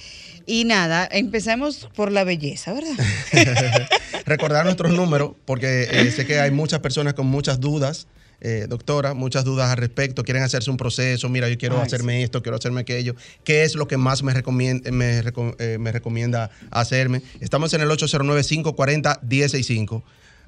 [0.46, 2.94] Y nada, empecemos por la belleza, ¿verdad?
[4.26, 8.06] Recordar nuestros números, porque eh, sé que hay muchas personas con muchas dudas,
[8.40, 10.22] eh, doctora, muchas dudas al respecto.
[10.24, 11.28] Quieren hacerse un proceso.
[11.28, 13.14] Mira, yo quiero Ay, hacerme esto, quiero hacerme aquello.
[13.44, 17.22] ¿Qué es lo que más me, recomienda, me, reco- eh, me recomienda hacerme?
[17.40, 20.02] Estamos en el 809-540-165.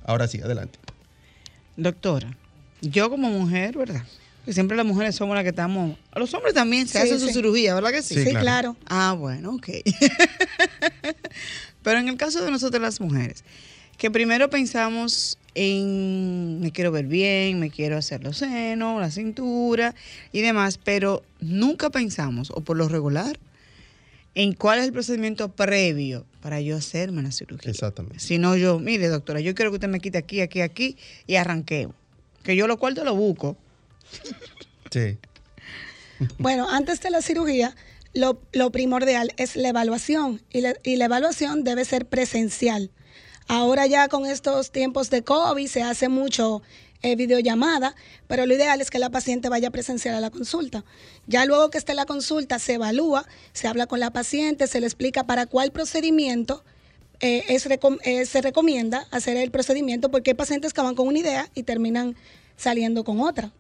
[0.05, 0.79] Ahora sí, adelante.
[1.77, 2.37] Doctora,
[2.81, 4.03] yo como mujer, ¿verdad?
[4.45, 5.97] Que siempre las mujeres somos las que estamos.
[6.11, 8.15] A los hombres también se Sí, hacen su cirugía, ¿verdad que sí?
[8.15, 8.41] Sí, Sí, claro.
[8.43, 8.77] claro.
[8.87, 9.69] Ah, bueno, ok.
[11.83, 13.45] Pero en el caso de nosotros las mujeres,
[13.97, 19.95] que primero pensamos en me quiero ver bien, me quiero hacer los senos, la cintura
[20.33, 23.39] y demás, pero nunca pensamos, o por lo regular,
[24.35, 27.73] en cuál es el procedimiento previo para yo hacerme la cirugía.
[27.73, 28.21] Exactamente.
[28.21, 31.35] Si no yo, mire doctora, yo quiero que usted me quite aquí, aquí, aquí y
[31.35, 31.93] arranqueo.
[32.45, 33.57] Que yo lo cuarto lo busco.
[34.91, 35.19] Sí.
[36.39, 37.77] Bueno, antes de la cirugía,
[38.15, 42.91] lo, lo primordial es la evaluación y la, y la evaluación debe ser presencial.
[43.49, 46.63] Ahora ya con estos tiempos de COVID se hace mucho
[47.03, 47.95] eh, videollamada,
[48.27, 50.85] pero lo ideal es que la paciente vaya presencial a la consulta.
[51.27, 54.87] Ya luego que esté la consulta se evalúa, se habla con la paciente, se le
[54.87, 56.63] explica para cuál procedimiento
[57.21, 61.09] eh, es recom- eh, se recomienda hacer el procedimiento porque hay pacientes que van con
[61.09, 62.17] una idea y terminan
[62.57, 63.51] saliendo con otra.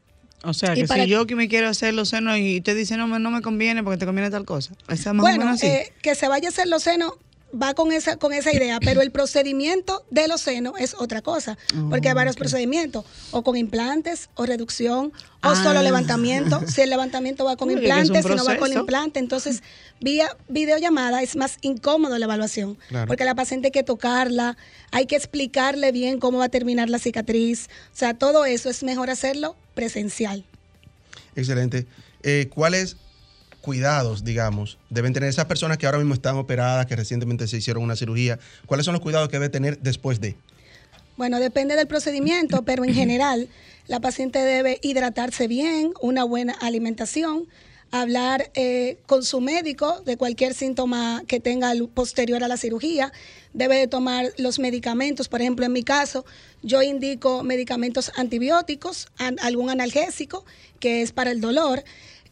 [0.44, 3.06] O sea, que si yo que me quiero hacer los senos y usted dice, no,
[3.08, 4.74] me- no me conviene porque te conviene tal cosa.
[4.88, 5.66] Esa o Bueno, menos así.
[5.66, 7.14] eh, que se vaya a hacer los senos
[7.54, 11.56] va con esa, con esa idea, pero el procedimiento de los senos es otra cosa,
[11.88, 15.62] porque hay varios procedimientos, o con implantes, o reducción, o Ah.
[15.62, 16.60] solo levantamiento.
[16.68, 19.62] Si el levantamiento va con es implantes, si no va con implante, entonces
[20.00, 23.06] vía videollamada es más incómodo la evaluación, Claro.
[23.06, 24.56] porque la paciente hay que tocarla,
[24.90, 28.82] hay que explicarle bien cómo va a terminar la cicatriz, o sea, todo eso es
[28.82, 30.44] mejor hacerlo presencial.
[31.34, 31.86] Excelente.
[32.22, 32.96] Eh, ¿Cuáles
[33.60, 37.82] cuidados, digamos, deben tener esas personas que ahora mismo están operadas, que recientemente se hicieron
[37.82, 38.38] una cirugía?
[38.66, 40.36] ¿Cuáles son los cuidados que debe tener después de?
[41.16, 43.48] Bueno, depende del procedimiento, pero en general
[43.86, 47.46] la paciente debe hidratarse bien, una buena alimentación,
[47.90, 53.12] hablar eh, con su médico de cualquier síntoma que tenga posterior a la cirugía,
[53.54, 56.26] debe de tomar los medicamentos, por ejemplo, en mi caso,
[56.62, 60.44] yo indico medicamentos antibióticos, an- algún analgésico
[60.80, 61.82] que es para el dolor.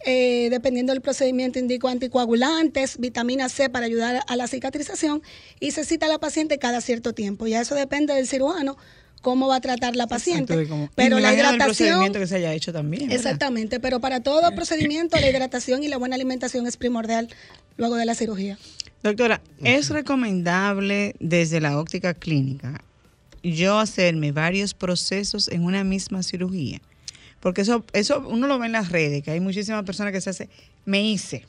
[0.04, 5.22] Eh, dependiendo del procedimiento, indico anticoagulantes, vitamina C para ayudar a la cicatrización
[5.58, 7.46] y se cita a la paciente cada cierto tiempo.
[7.46, 8.76] Ya eso depende del cirujano,
[9.22, 10.68] cómo va a tratar la paciente.
[10.94, 13.08] Pero la imagino el hidratación, procedimiento que se haya hecho también.
[13.08, 13.16] ¿verdad?
[13.16, 17.28] exactamente, pero para todo procedimiento la hidratación y la buena alimentación es primordial
[17.76, 18.58] luego de la cirugía.
[19.02, 22.80] Doctora, ¿es recomendable desde la óptica clínica
[23.42, 26.80] yo hacerme varios procesos en una misma cirugía?
[27.40, 30.30] Porque eso, eso uno lo ve en las redes, que hay muchísimas personas que se
[30.30, 30.48] hacen,
[30.84, 31.46] me hice.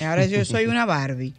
[0.00, 1.34] Ahora yo soy una Barbie.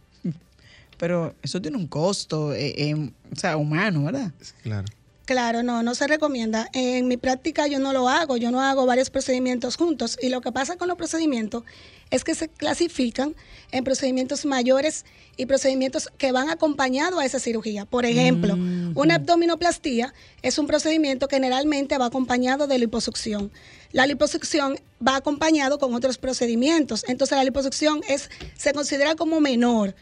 [0.98, 4.32] Pero eso tiene un costo, eh, eh, o sea, humano, ¿verdad?
[4.64, 4.86] Claro.
[5.26, 6.70] Claro, no, no se recomienda.
[6.74, 10.18] En mi práctica yo no lo hago, yo no hago varios procedimientos juntos.
[10.22, 11.64] Y lo que pasa con los procedimientos
[12.12, 13.36] es que se clasifican
[13.72, 17.86] en procedimientos mayores y procedimientos que van acompañados a esa cirugía.
[17.86, 23.52] Por ejemplo, Mm, una abdominoplastía es un procedimiento que generalmente va acompañado de liposucción.
[23.92, 27.06] La liposucción va acompañado con otros procedimientos.
[27.08, 29.96] Entonces la liposucción es, se considera como menor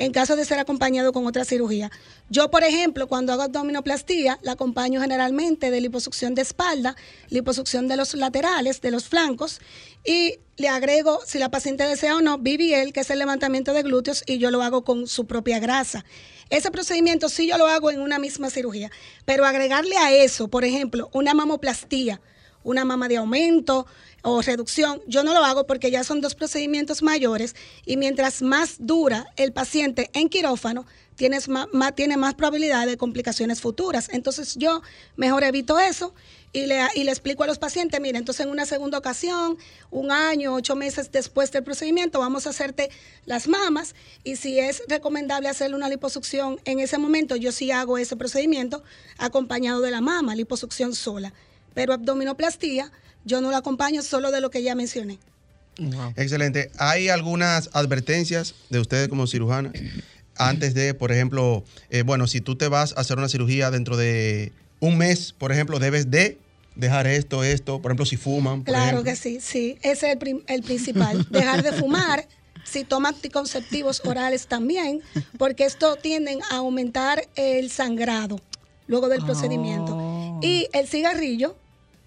[0.00, 1.90] en caso de ser acompañado con otra cirugía.
[2.30, 6.96] Yo, por ejemplo, cuando hago abdominoplastía, la acompaño generalmente de liposucción de espalda,
[7.28, 9.60] liposucción de los laterales, de los flancos,
[10.02, 13.82] y le agrego, si la paciente desea o no, BBL, que es el levantamiento de
[13.82, 16.06] glúteos, y yo lo hago con su propia grasa.
[16.48, 18.90] Ese procedimiento sí yo lo hago en una misma cirugía,
[19.26, 22.22] pero agregarle a eso, por ejemplo, una mamoplastía,
[22.64, 23.86] una mama de aumento
[24.22, 27.54] o reducción, yo no lo hago porque ya son dos procedimientos mayores
[27.86, 32.96] y mientras más dura el paciente en quirófano, tienes más, más- tiene más probabilidad de
[32.96, 34.08] complicaciones futuras.
[34.10, 34.82] Entonces yo
[35.16, 36.14] mejor evito eso
[36.52, 39.56] y le, y le explico a los pacientes, mira, entonces en una segunda ocasión,
[39.90, 42.90] un año, ocho meses después del procedimiento, vamos a hacerte
[43.26, 47.98] las mamas y si es recomendable hacerle una liposucción en ese momento, yo sí hago
[47.98, 48.82] ese procedimiento
[49.18, 51.32] acompañado de la mama, liposucción sola.
[51.72, 52.90] Pero abdominoplastía,
[53.24, 55.18] yo no la acompaño solo de lo que ya mencioné.
[56.16, 56.70] Excelente.
[56.78, 59.72] ¿Hay algunas advertencias de ustedes como cirujana
[60.36, 63.96] antes de, por ejemplo, eh, bueno, si tú te vas a hacer una cirugía dentro
[63.96, 66.38] de un mes, por ejemplo, debes de
[66.76, 68.60] dejar esto, esto, por ejemplo, si fuman.
[68.62, 69.04] por Claro ejemplo?
[69.04, 71.26] que sí, sí, ese es el, principal.
[71.30, 72.26] Dejar de fumar,
[72.64, 75.02] si toma anticonceptivos orales también,
[75.38, 78.40] porque esto tienden a aumentar el sangrado
[78.86, 80.38] luego del procedimiento.
[80.42, 81.54] Y el cigarrillo,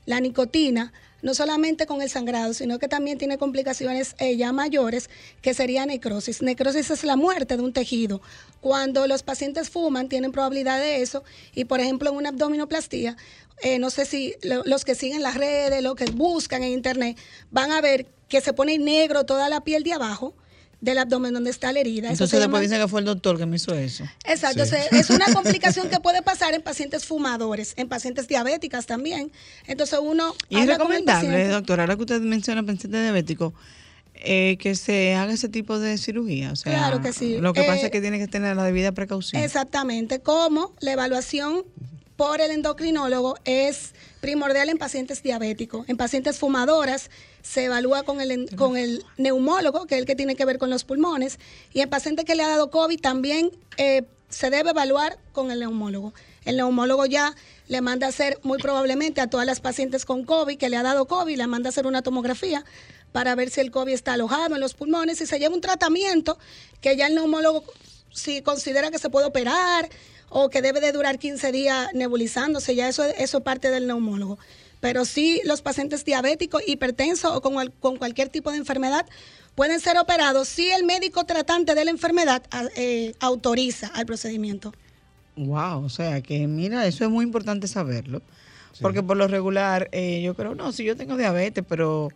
[0.06, 5.10] la nicotina, no solamente con el sangrado, sino que también tiene complicaciones eh, ya mayores,
[5.42, 6.42] que sería necrosis.
[6.42, 8.22] Necrosis es la muerte de un tejido.
[8.60, 11.24] Cuando los pacientes fuman, tienen probabilidad de eso,
[11.56, 13.16] y por ejemplo en una abdominoplastía,
[13.62, 17.18] eh, no sé si lo- los que siguen las redes, los que buscan en internet,
[17.52, 20.34] van a ver que se pone negro toda la piel de abajo
[20.84, 22.08] del abdomen donde está la herida.
[22.08, 24.04] Eso Entonces se después llama- dicen que fue el doctor que me hizo eso.
[24.26, 24.76] Exacto, Sí.
[24.92, 29.32] es una complicación que puede pasar en pacientes fumadores, en pacientes diabéticas también.
[29.66, 33.54] Entonces uno Y es recomendable, doctor, ahora que usted menciona paciente diabético,
[34.16, 36.52] eh, que se haga ese tipo de cirugía.
[36.52, 37.38] O sea, Claro que sí.
[37.40, 39.42] Lo que pasa Eh, es que tiene que tener la debida precaución.
[39.42, 41.64] Exactamente, como la evaluación
[42.18, 45.88] por el endocrinólogo es primordial en pacientes diabéticos.
[45.88, 47.10] En pacientes fumadoras
[47.44, 50.70] se evalúa con el, con el neumólogo, que es el que tiene que ver con
[50.70, 51.38] los pulmones,
[51.74, 55.60] y en pacientes que le ha dado COVID también eh, se debe evaluar con el
[55.60, 56.14] neumólogo.
[56.46, 57.36] El neumólogo ya
[57.68, 60.84] le manda a hacer, muy probablemente a todas las pacientes con COVID que le ha
[60.84, 62.66] dado COVID, le manda a hacer una tomografía
[63.12, 66.40] para ver si el COVID está alojado en los pulmones y se lleva un tratamiento
[66.82, 67.64] que ya el neumólogo,
[68.12, 69.90] si considera que se puede operar
[70.30, 74.40] o que debe de durar 15 días nebulizándose, ya eso, eso es parte del neumólogo.
[74.84, 79.06] Pero sí, los pacientes diabéticos, hipertensos o con, con cualquier tipo de enfermedad
[79.56, 82.44] pueden ser operados si el médico tratante de la enfermedad
[82.76, 84.74] eh, autoriza al procedimiento.
[85.38, 88.22] Wow, o sea que mira, eso es muy importante saberlo.
[88.82, 92.10] Porque por lo regular, eh, yo creo, no, si yo tengo diabetes, pero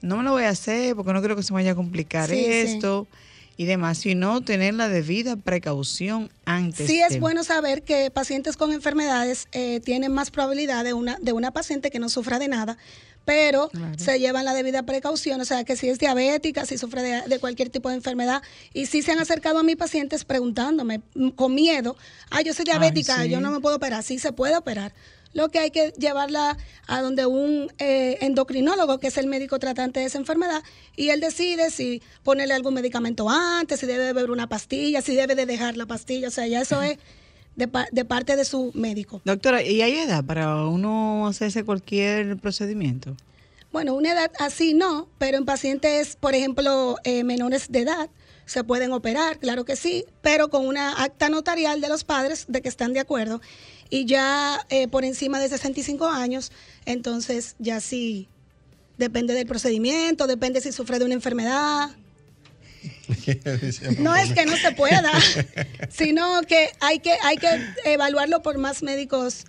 [0.00, 2.30] no me lo voy a hacer porque no creo que se me vaya a complicar
[2.30, 2.80] Sí, sí.
[3.56, 6.86] Y demás, sino tener la debida precaución antes.
[6.86, 11.32] Sí es bueno saber que pacientes con enfermedades eh, tienen más probabilidad de una, de
[11.32, 12.76] una paciente que no sufra de nada,
[13.24, 13.98] pero Claro.
[13.98, 17.38] se llevan la debida precaución, o sea que si es diabética, si sufre de, de
[17.38, 18.42] cualquier tipo de enfermedad,
[18.72, 21.96] y sí se han acercado a mis pacientes preguntándome mm, con miedo,
[22.30, 23.30] ah, yo soy diabética, sí.
[23.30, 24.92] yo no me puedo operar, sí se puede operar.
[25.36, 30.00] Lo que hay que llevarla a donde un eh, endocrinólogo, que es el médico tratante
[30.00, 30.62] de esa enfermedad,
[30.96, 35.34] y él decide si ponerle algún medicamento antes, si debe beber una pastilla, si debe
[35.34, 36.96] de dejar la pastilla, o sea, ya eso es
[37.54, 39.20] de, de parte de su médico.
[39.26, 43.14] Doctora, ¿y hay edad para uno hacerse cualquier procedimiento?
[43.72, 48.08] Bueno, una edad así no, pero en pacientes, por ejemplo, eh, menores de edad,
[48.46, 52.62] se pueden operar, claro que sí, pero con una acta notarial de los padres de
[52.62, 53.40] que están de acuerdo.
[53.90, 56.52] Y ya eh, por encima de 65 años,
[56.86, 58.28] entonces ya sí,
[58.98, 61.90] depende del procedimiento, depende si sufre de una enfermedad.
[63.98, 65.12] No es que no se pueda,
[65.90, 67.48] sino que hay que, hay que
[67.84, 69.44] evaluarlo por más médicos,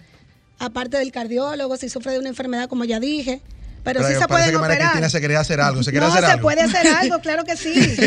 [0.57, 3.41] aparte del cardiólogo, si sufre de una enfermedad, como ya dije.
[3.87, 4.91] Pero, sí Pero se pueden que María operar.
[4.91, 5.81] Cristina se quería hacer algo.
[5.81, 6.41] ¿Se quiere no, hacer se algo?
[6.43, 7.73] puede hacer algo, claro que sí.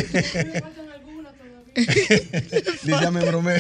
[2.83, 3.57] Dice me bromé.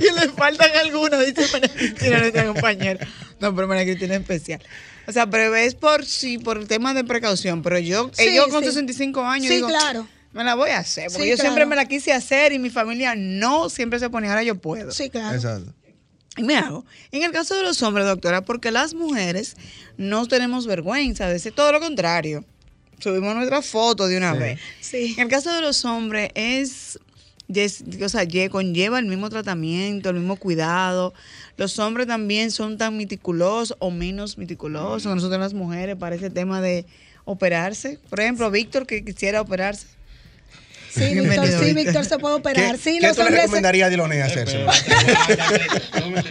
[0.00, 3.06] y le faltan algunos, dice María Cristina, nuestra compañera.
[3.40, 4.60] No, pero María Cristina es especial.
[5.06, 7.62] O sea, pero es por sí, por el tema de precaución.
[7.62, 8.70] Pero yo, Sí, yo con sí.
[8.70, 10.06] 65 años Sí, digo, claro.
[10.32, 11.06] me la voy a hacer.
[11.08, 14.30] Porque Sí, yo siempre me la quise hacer y mi familia no siempre se ponía,
[14.30, 14.90] ahora yo puedo.
[14.92, 15.34] Sí, claro.
[15.34, 15.72] Exacto.
[16.36, 16.84] Y me hago.
[17.12, 19.56] En el caso de los hombres, doctora, porque las mujeres
[19.96, 22.44] no tenemos vergüenza de decir todo lo contrario.
[22.98, 24.38] Subimos nuestra foto de una Sí.
[24.38, 24.60] vez.
[24.80, 25.14] Sí.
[25.16, 26.98] En el caso de los hombres es,
[27.48, 31.14] yes- o sea, lle- conlleva el mismo tratamiento, el mismo cuidado.
[31.56, 35.02] Los hombres también son tan meticulosos o menos meticulosos.
[35.04, 36.84] que Nosotros las mujeres para ese tema de
[37.24, 37.98] operarse.
[38.10, 39.86] Por ejemplo, Víctor que quisiera operarse.
[40.94, 42.04] Sí, Víctor, sí, Víctor.
[42.04, 42.76] Se puede operar.
[42.76, 43.42] ¿Qué, Sí, qué los tú le hombres.
[43.44, 44.58] recomendarías a Diloné hacerse?
[46.00, 46.22] No me,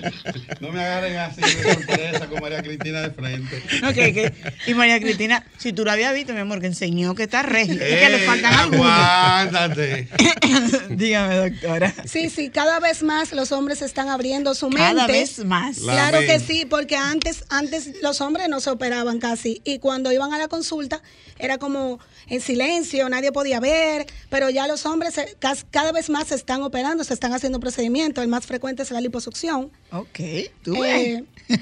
[0.60, 3.64] no me agarren así de sorpresa con María Cristina de frente.
[3.82, 4.34] No, que- que-
[4.68, 7.74] y María Cristina, si tú la habías visto, mi amor, que enseñó que está regia.
[7.74, 8.86] y que le Ey, faltan algunos.
[8.88, 10.08] Aguántate.
[10.90, 11.94] Dígame, doctora.
[12.06, 14.80] Sí, sí, cada vez más los hombres están abriendo su mente.
[14.96, 15.80] Cada vez más.
[15.80, 20.12] La Claro que sí, porque antes, antes los hombres no se operaban casi y cuando
[20.12, 21.02] iban a la consulta
[21.40, 26.28] era como en silencio, nadie podía ver, pero ya los hombres cas- cada vez más
[26.28, 29.72] se están operando, se están haciendo procedimientos, el más frecuente es la liposucción.
[29.92, 30.20] Ok,
[30.64, 31.20] tú ves.
[31.20, 31.26] Eh,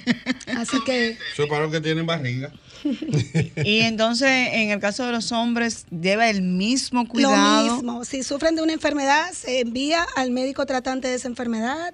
[0.58, 2.52] así que Eso para los que tienen barriga.
[3.64, 7.68] Y entonces, en el caso de los hombres, lleva el mismo cuidado.
[7.68, 11.94] lo mismo, si sufren de una enfermedad, se envía al médico tratante de esa enfermedad,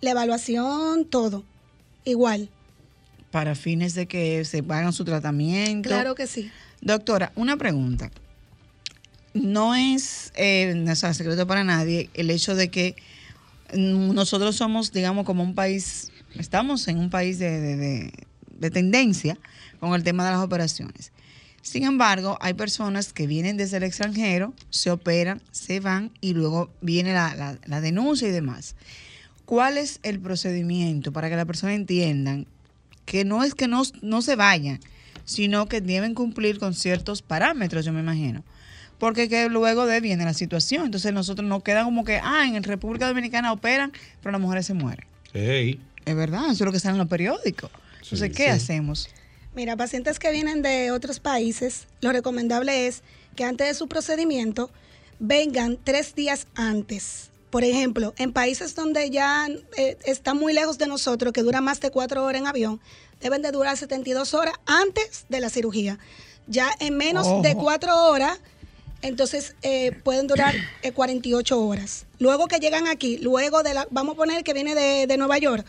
[0.00, 1.44] la evaluación, todo,
[2.04, 2.50] igual.
[3.30, 5.88] Para fines de que se hagan su tratamiento.
[5.88, 6.50] Claro que sí.
[6.80, 8.10] Doctora, una pregunta.
[9.34, 12.96] No es eh, secreto para nadie el hecho de que
[13.74, 18.12] nosotros somos, digamos, como un país, estamos en un país de, de- de-
[18.58, 19.38] de tendencia
[19.78, 21.12] con el tema de las operaciones.
[21.62, 26.70] Sin embargo, hay personas que vienen desde el extranjero, se operan, se van y luego
[26.80, 28.74] viene la, la- la denuncia y demás.
[29.44, 32.46] ¿Cuál es el procedimiento para que la persona entiendan
[33.04, 34.80] que no es que no se vayan,
[35.24, 38.42] sino que deben cumplir con ciertos parámetros, yo me imagino?
[38.98, 40.86] Porque que luego de viene la situación.
[40.86, 44.74] Entonces nosotros nos queda como que, ah, en República Dominicana operan, pero las mujeres se
[44.74, 45.06] mueren.
[45.34, 45.80] Ey.
[46.04, 47.70] Es verdad, eso es lo que sale en los periódicos.
[48.02, 48.50] Entonces, Sí, ¿qué sí.
[48.50, 49.08] hacemos?
[49.54, 53.02] Mira, pacientes que vienen de otros países, lo recomendable es
[53.36, 54.70] que antes de su procedimiento
[55.18, 57.30] vengan tres días antes.
[57.50, 59.46] Por ejemplo, en países donde ya
[59.76, 62.80] eh, están muy lejos de nosotros, que dura más de cuatro horas en avión,
[63.20, 65.98] deben de durar 72 horas antes de la cirugía.
[66.46, 68.38] Ya en menos de cuatro horas,
[69.02, 72.06] entonces eh, pueden durar eh, 48 horas.
[72.18, 75.38] Luego que llegan aquí, luego de la, vamos a poner que viene de, de Nueva
[75.38, 75.66] York,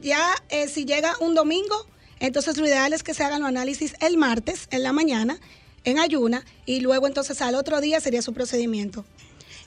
[0.00, 1.86] ya eh, si llega un domingo,
[2.20, 5.38] entonces lo ideal es que se hagan los análisis el martes en la mañana,
[5.84, 9.04] en ayuna, y luego entonces al otro día sería su procedimiento.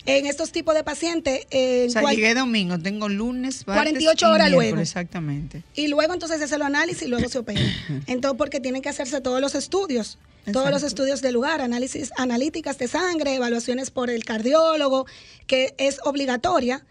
[0.08, 4.26] En estos tipos de pacientes, eh, O sea, cual- llegué domingo, tengo lunes, martes 48
[4.26, 4.80] y horas luego.
[4.80, 5.64] Exactamente.
[5.76, 7.60] y luego entonces se hace los análisis y luego se opera.
[8.08, 10.18] Entonces, porque tienen que hacerse todos los estudios,
[10.52, 15.08] todos los estudios del lugar, análisis analíticas de sangre, evaluaciones por el cardiólogo,
[15.48, 16.86] que es obligatoria,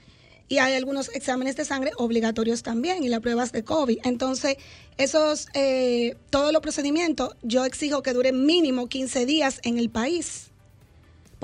[0.49, 3.99] y hay algunos exámenes de sangre obligatorios también, y las pruebas de COVID.
[4.05, 4.57] Entonces,
[4.99, 10.51] esos, eh, todos los procedimientos, yo exijo que duren mínimo 15 días en el país.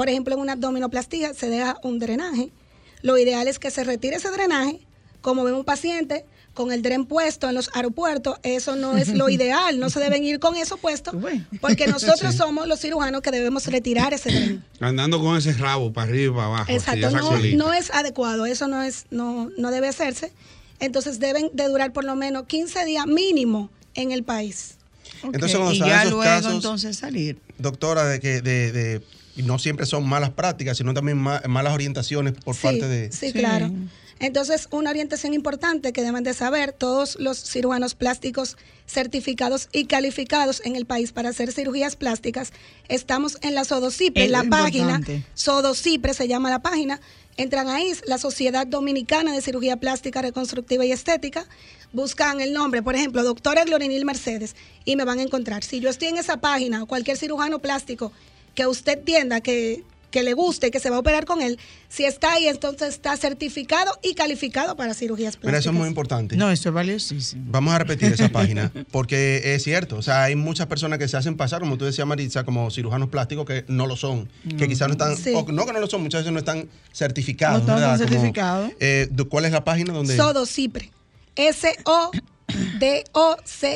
[0.01, 2.49] Por ejemplo, en una abdominoplastía se deja un drenaje.
[3.03, 4.81] Lo ideal es que se retire ese drenaje,
[5.21, 6.25] como vemos un paciente
[6.55, 10.25] con el dren puesto en los aeropuertos, eso no es lo ideal, no se deben
[10.25, 11.13] ir con eso puesto,
[11.61, 14.65] porque nosotros somos los cirujanos que debemos retirar ese dren.
[14.81, 16.73] Andando con ese rabo para arriba y para abajo.
[16.73, 17.11] Exacto,
[17.59, 20.33] no, es adecuado, eso no es, no, no debe hacerse.
[20.79, 24.79] Entonces deben de durar por lo menos 15 días mínimo en el país.
[25.23, 27.39] Entonces, y ya luego casos- entonces salir.
[27.59, 29.03] Doctora, de que de, de-
[29.37, 33.13] y no siempre son malas prácticas, sino también ma- malas orientaciones por sí, parte de...
[33.13, 33.33] Sí, Sí.
[33.33, 33.71] claro.
[34.19, 40.61] Entonces, una orientación importante que deben de saber todos los cirujanos plásticos certificados y calificados
[40.67, 42.53] en el país para hacer cirugías plásticas,
[42.89, 45.01] estamos en la Sodocipre, Es en la página.
[45.33, 47.01] Sodocipre se llama la página,
[47.39, 51.47] entran ahí, la Sociedad Dominicana de Cirugía Plástica, Reconstructiva y Estética,
[51.95, 54.55] buscan el nombre, por ejemplo, doctora Glorinil Mercedes,
[54.85, 55.65] y me van a encontrar.
[55.65, 58.13] Si yo estoy en esa página o cualquier cirujano plástico
[58.55, 62.05] que usted entienda que, que le guste, que se va a operar con él, si
[62.05, 65.47] está ahí, entonces está certificado y calificado para cirugías plásticas.
[65.47, 66.37] Mira, eso es muy importante.
[66.37, 67.45] No, eso es valiosísimo.
[67.47, 71.17] Vamos a repetir esa página, porque es cierto, o sea, hay muchas personas que se
[71.17, 74.29] hacen pasar, como tú decías, Maritza, como cirujanos plásticos que no lo son,
[74.59, 75.33] que quizás no están, Sí.
[75.35, 77.65] o no que no lo son, muchas veces no están certificados.
[77.65, 78.73] No están certificados.
[78.81, 80.17] eh, ¿Cuál es la página donde...?
[80.17, 80.91] Sodocipre.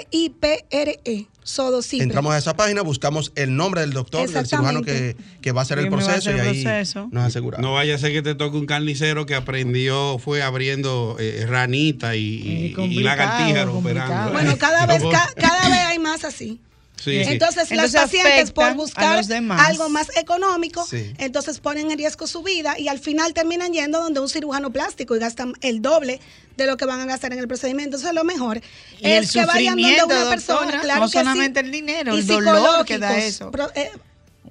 [0.04, 1.26] D-O-C-I-P-R-E.
[1.42, 2.04] Sodocipre.
[2.04, 5.64] Entramos a esa página, buscamos el nombre del doctor, del cirujano que, que va a
[5.64, 7.08] hacer el proceso hacer y ahí proceso.
[7.12, 7.62] nos aseguramos.
[7.62, 12.16] No vaya a ser que te toque un carnicero que aprendió, fue abriendo eh, ranita
[12.16, 14.32] y, y, Y lagartija operando.
[14.32, 16.60] Bueno, cada vez, ca- cada vez hay más así.
[16.96, 17.32] Sí, sí.
[17.32, 19.20] Entonces, Entonces las pacientes por buscar
[19.58, 21.12] algo más económico, Sí.
[21.18, 25.14] entonces ponen en riesgo su vida y al final terminan yendo donde un cirujano plástico
[25.16, 26.20] y gastan el doble
[26.56, 27.96] de lo que van a gastar en el procedimiento.
[27.96, 28.62] Entonces, lo mejor
[29.00, 31.60] Y el es que vayan donde sufrimiento, una persona, doctora, claro no que sí, solamente
[31.60, 33.50] el dinero, y el dolor que da eso.
[33.50, 33.90] pro- eh,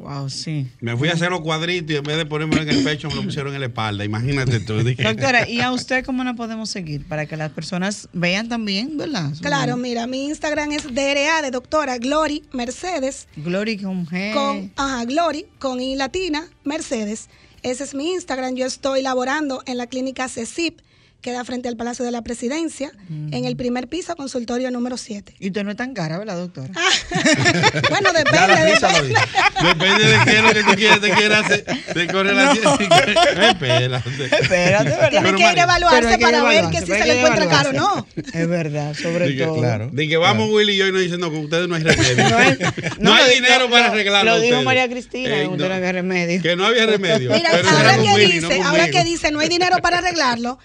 [0.03, 0.67] Wow, sí.
[0.81, 3.15] Me fui a hacer los cuadritos y en vez de ponérmelo en el pecho me
[3.15, 4.03] lo pusieron en la espalda.
[4.03, 4.73] Imagínate tú.
[4.83, 7.07] Doctora, ¿y a usted cómo la podemos seguir?
[7.07, 9.31] Para que las personas vean también, ¿verdad?
[9.41, 13.27] claro, mira, mi Instagram es DRA de doctora Glory Mercedes.
[13.37, 14.33] Glory con G.
[14.33, 17.29] con ajá, Glory, con I latina, Mercedes.
[17.61, 18.55] Ese es mi Instagram.
[18.55, 20.79] Yo estoy laborando en la clínica CECIP,
[21.23, 25.33] que da frente al Palacio de la Presidencia, en el primer piso, consultorio número 7.
[25.39, 26.69] Y usted no es tan cara, ¿verdad, doctora?
[27.89, 29.15] bueno, Ya depende,
[29.63, 30.05] depende.
[30.05, 31.65] de qué es lo que tú quieres, te quieres hacer.
[31.95, 32.73] De correlación.
[32.81, 34.25] Espérate.
[34.41, 35.09] Espérate, ¿verdad?
[35.09, 38.07] Tiene que ir a evaluarse para ver que si se le encuentra caro o no.
[38.15, 39.55] Es verdad, sobre todo.
[39.59, 39.89] claro.
[39.93, 42.29] De que vamos Willy y yo y nos dicen, no, con ustedes no hay remedio.
[42.29, 42.57] No, es-
[42.99, 44.31] No hay dinero para lo- arreglarlo.
[44.31, 44.65] Lo dijo ustedes.
[44.65, 46.41] María Cristina, Eh, que usted no, no había remedio.
[46.41, 47.31] Que no había remedio.
[47.31, 50.59] Mira, ahora que no dice, ahora que dice no hay dinero para arreglarlo,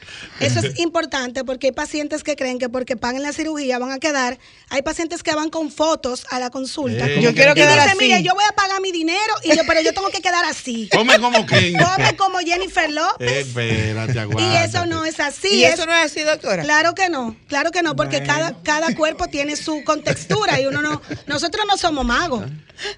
[0.48, 3.98] eso es importante porque hay pacientes que creen que porque paguen la cirugía van a
[3.98, 4.38] quedar.
[4.70, 7.06] Hay pacientes que van con fotos a la consulta.
[7.06, 7.98] Eh, Yo que- quiero y quedar dice, así.
[7.98, 10.88] mire, yo voy a pagar mi dinero, y yo, pero yo tengo que quedar así.
[10.94, 11.46] Come como.
[11.46, 13.46] Come como Jennifer López.
[13.48, 14.64] Espérate, y aguántate.
[14.64, 15.48] eso no es así.
[15.48, 16.62] ¿Y es- eso no es así, doctora?
[16.62, 18.32] Claro que no, claro que no, porque Bueno.
[18.32, 22.44] cada, cada cuerpo tiene su contextura y uno no, nosotros no somos magos.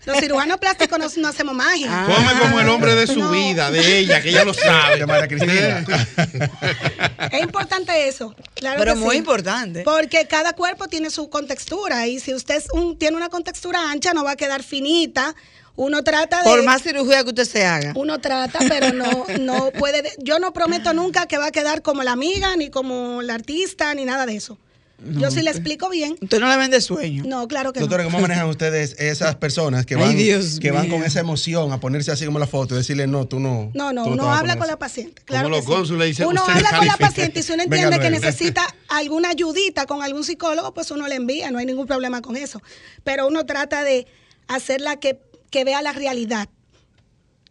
[0.05, 1.89] Los cirujanos plásticos no, no hacemos magia.
[1.91, 2.07] Ah.
[2.15, 3.31] Come como el hombre de su No.
[3.31, 4.99] vida, de ella, que ella lo sabe.
[4.99, 5.85] De María Cristina.
[7.41, 8.35] Es importante eso.
[8.55, 9.19] Claro Pero que muy sí.
[9.19, 9.83] importante.
[9.83, 14.25] Porque cada cuerpo tiene su contextura y si usted un- tiene una contextura ancha no
[14.25, 15.35] va a quedar finita.
[15.77, 17.93] Uno trata de Por más cirugía que usted se haga.
[17.97, 20.03] uno trata, pero no no puede.
[20.03, 23.35] de- Yo no prometo nunca que va a quedar como la amiga ni como la
[23.35, 24.59] artista ni nada de eso.
[25.05, 26.17] Yo sí le explico bien.
[26.21, 27.23] Usted no le vende sueño.
[27.27, 28.11] No, claro que Doctora, no.
[28.11, 32.25] ¿cómo manejan ustedes esas personas que van, que van con esa emoción a ponerse así
[32.27, 33.71] como la foto y decirle, no, tú no.
[33.75, 34.81] No, no, uno habla con la así"?
[34.81, 35.23] paciente.
[35.25, 35.73] Claro Como que los sí.
[35.73, 37.07] cónsules dicen, Uno "Usted habla con la califica".
[37.09, 41.07] paciente y si uno Venga entiende que necesita alguna ayudita con algún psicólogo, pues uno
[41.09, 42.61] le envía, no hay ningún problema con eso.
[43.05, 44.07] Pero uno trata de
[44.49, 45.21] hacerla que,
[45.51, 46.49] que vea la realidad.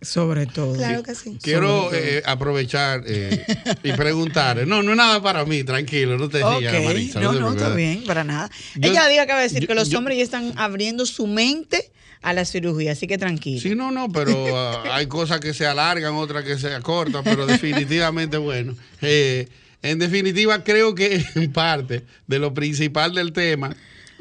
[0.01, 0.75] Sobre todo.
[0.75, 1.37] Claro que sí.
[1.41, 3.45] Quiero eh, aprovechar eh,
[3.83, 4.65] y preguntar.
[4.65, 7.19] No, no es nada para mí, tranquilo, no te Ok, sigas, Marisa.
[7.19, 8.49] no, te no, está bien, para nada.
[8.75, 11.05] Yo- Ella diga que va a decir yo- que los yo- hombres ya están abriendo
[11.05, 11.91] su mente
[12.21, 13.61] a la cirugía, así que tranquilo.
[13.61, 17.45] Sí, no, no, pero ah, hay cosas que se alargan, otras que se acortan, pero
[17.45, 18.75] definitivamente, bueno.
[19.01, 19.47] eh,
[19.81, 23.75] en definitiva, creo que en parte de lo principal del tema,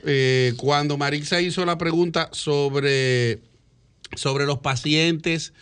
[0.04, 3.38] eh, cuando Marisa hizo la pregunta sobre,
[4.16, 5.52] sobre los pacientes,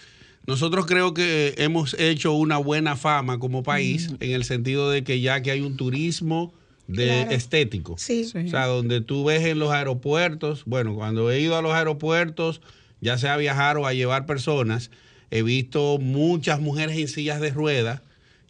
[0.46, 5.20] nosotros creo que hemos hecho una buena fama como país en el sentido de que
[5.20, 6.54] ya que hay un turismo
[6.86, 7.30] de Claro.
[7.32, 7.96] estético.
[7.98, 8.24] Sí.
[8.24, 8.38] Sí.
[8.46, 12.60] O sea, donde tú ves en los aeropuertos, bueno, cuando he ido a los aeropuertos,
[13.00, 14.90] ya sea a viajar o a llevar personas,
[15.32, 18.02] he visto muchas mujeres en sillas de ruedas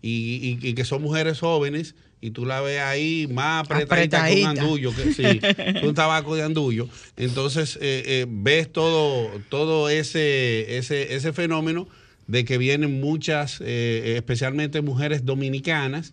[0.03, 1.94] y, y- y que son mujeres jóvenes
[2.27, 4.62] y tú la ves ahí más apretadita que un Apretadita.
[4.62, 5.41] andullo, que, sí,
[5.87, 6.89] un tabaco de andullo.
[7.16, 11.89] Entonces eh, eh, ves todo, todo ese, ese, ese fenómeno
[12.27, 16.12] de que vienen muchas, eh, especialmente mujeres dominicanas,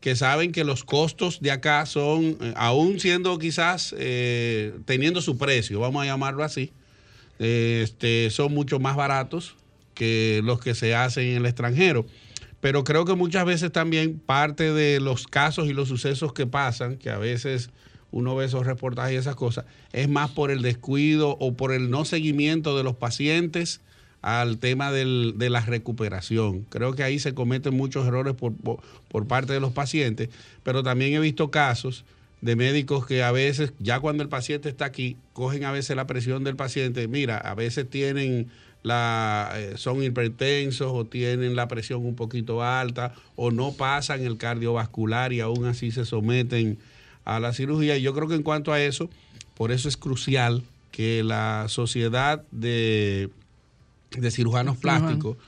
[0.00, 5.38] que saben que los costos de acá son, eh, aún siendo quizás, eh, teniendo su
[5.38, 6.72] precio, vamos a llamarlo así,
[7.38, 9.56] este, son mucho más baratos
[9.94, 12.04] que los que se hacen en el extranjero.
[12.64, 16.96] Pero creo que muchas veces también parte de los casos y los sucesos que pasan,
[16.96, 17.68] que a veces
[18.10, 21.90] uno ve esos reportajes y esas cosas, es más por el descuido o por el
[21.90, 23.82] no seguimiento de los pacientes
[24.22, 26.62] al tema del- de la recuperación.
[26.70, 28.78] Creo que ahí se cometen muchos errores por, por-
[29.10, 30.30] por parte de los pacientes,
[30.62, 32.06] pero también he visto casos
[32.40, 36.06] de médicos que a veces, ya cuando el paciente está aquí, cogen a veces la
[36.06, 37.08] presión del paciente.
[37.08, 38.48] Mira, a veces tienen
[38.84, 44.36] la, eh, son hipertensos o tienen la presión un poquito alta o no pasan el
[44.36, 46.78] cardiovascular y aún así se someten
[47.24, 47.96] a la cirugía.
[47.96, 49.10] Y yo creo que en cuanto a eso,
[49.54, 50.62] por eso es crucial
[50.92, 53.30] que la sociedad de,
[54.16, 55.38] de cirujanos plásticos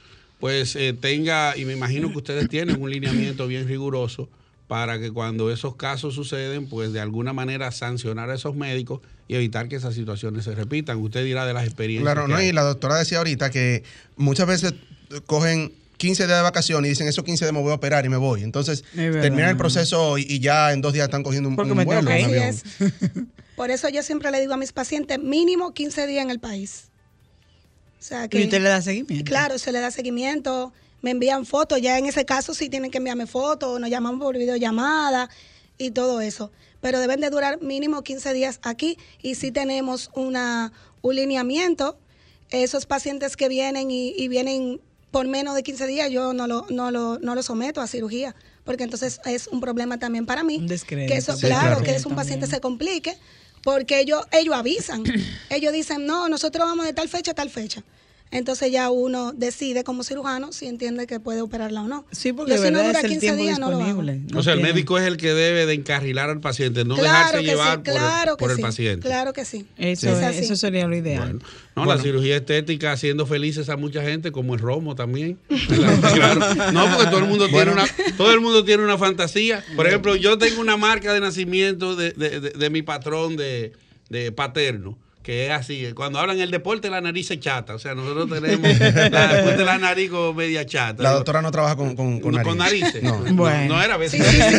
[0.41, 4.29] pues eh, tenga, y me imagino que ustedes tienen un lineamiento bien riguroso
[4.67, 9.35] para que cuando esos casos suceden, pues de alguna manera sancionar a esos médicos y
[9.35, 10.99] evitar que esas situaciones se repitan.
[10.99, 12.15] Usted dirá de las experiencias.
[12.15, 12.49] Claro, no, hay.
[12.49, 13.83] y la doctora decía ahorita que
[14.17, 14.75] muchas veces
[15.27, 18.09] cogen 15 días de vacaciones y dicen, esos 15 días me voy a operar y
[18.09, 18.43] me voy.
[18.43, 21.79] Entonces, terminan el proceso y, y ya en dos días están cogiendo un, Porque un
[21.79, 22.63] me vuelo, tengo un que es.
[23.57, 26.89] Por eso yo siempre le digo a mis pacientes mínimo 15 días en el país.
[27.99, 29.25] O sea que Y usted le da seguimiento.
[29.25, 32.99] Claro, se le da seguimiento, me envían fotos, ya en ese caso sí tienen que
[32.99, 35.31] enviarme fotos, nos llamamos por videollamada
[35.79, 36.51] y todo eso.
[36.81, 40.73] Pero deben de durar mínimo 15 días aquí y sí tenemos una,
[41.03, 41.99] un lineamiento.
[42.51, 46.67] Esos pacientes que vienen y, y vienen por menos de 15 días, yo no lo,
[46.71, 50.59] no, lo, no lo someto a cirugía, porque entonces es un problema también para mí.
[50.59, 51.13] Un descrédito.
[51.13, 51.83] Que eso, Sí, claro, claro.
[51.85, 53.17] que es un paciente se complique,
[53.63, 55.05] porque ellos, ellos avisan.
[55.51, 57.83] ellos dicen, no, nosotros vamos de tal fecha a tal fecha.
[58.37, 62.05] Entonces ya uno decide como cirujano si entiende que puede operarla o no.
[62.13, 64.03] Sí, porque Yo, si no dura es el 15 tiempo días, no lo hago.
[64.03, 67.39] No o sea, el médico es el que debe de encarrilar al paciente, no Claro
[67.39, 69.07] dejarse llevar sí, por, el- claro por que el sí, paciente.
[69.09, 69.67] Claro que sí.
[69.79, 70.39] Eso, Es es- así.
[70.45, 71.21] eso sería lo ideal.
[71.23, 71.39] Bueno,
[71.77, 71.95] no, Bueno.
[71.97, 75.39] la cirugía estética haciendo felices a mucha gente, como el romo también.
[76.15, 76.41] Claro.
[76.73, 77.85] No, porque todo el mundo tiene una,
[78.17, 79.65] todo el mundo tiene una fantasía.
[79.77, 83.73] Por ejemplo, yo tengo una marca de nacimiento de, de- de- de mi patrón de,
[84.09, 84.99] de paterno.
[85.27, 88.79] Que es así, cuando hablan el deporte la nariz se chata, o sea, nosotros tenemos
[89.11, 91.03] la, después de la nariz como media chata.
[91.03, 92.49] La doctora no trabaja con, con, con No, nariz.
[92.49, 93.03] con narices.
[93.03, 93.19] No.
[93.25, 93.75] No, Bueno.
[93.75, 94.25] no era a veces.
[94.25, 94.57] Sí, sí, sí,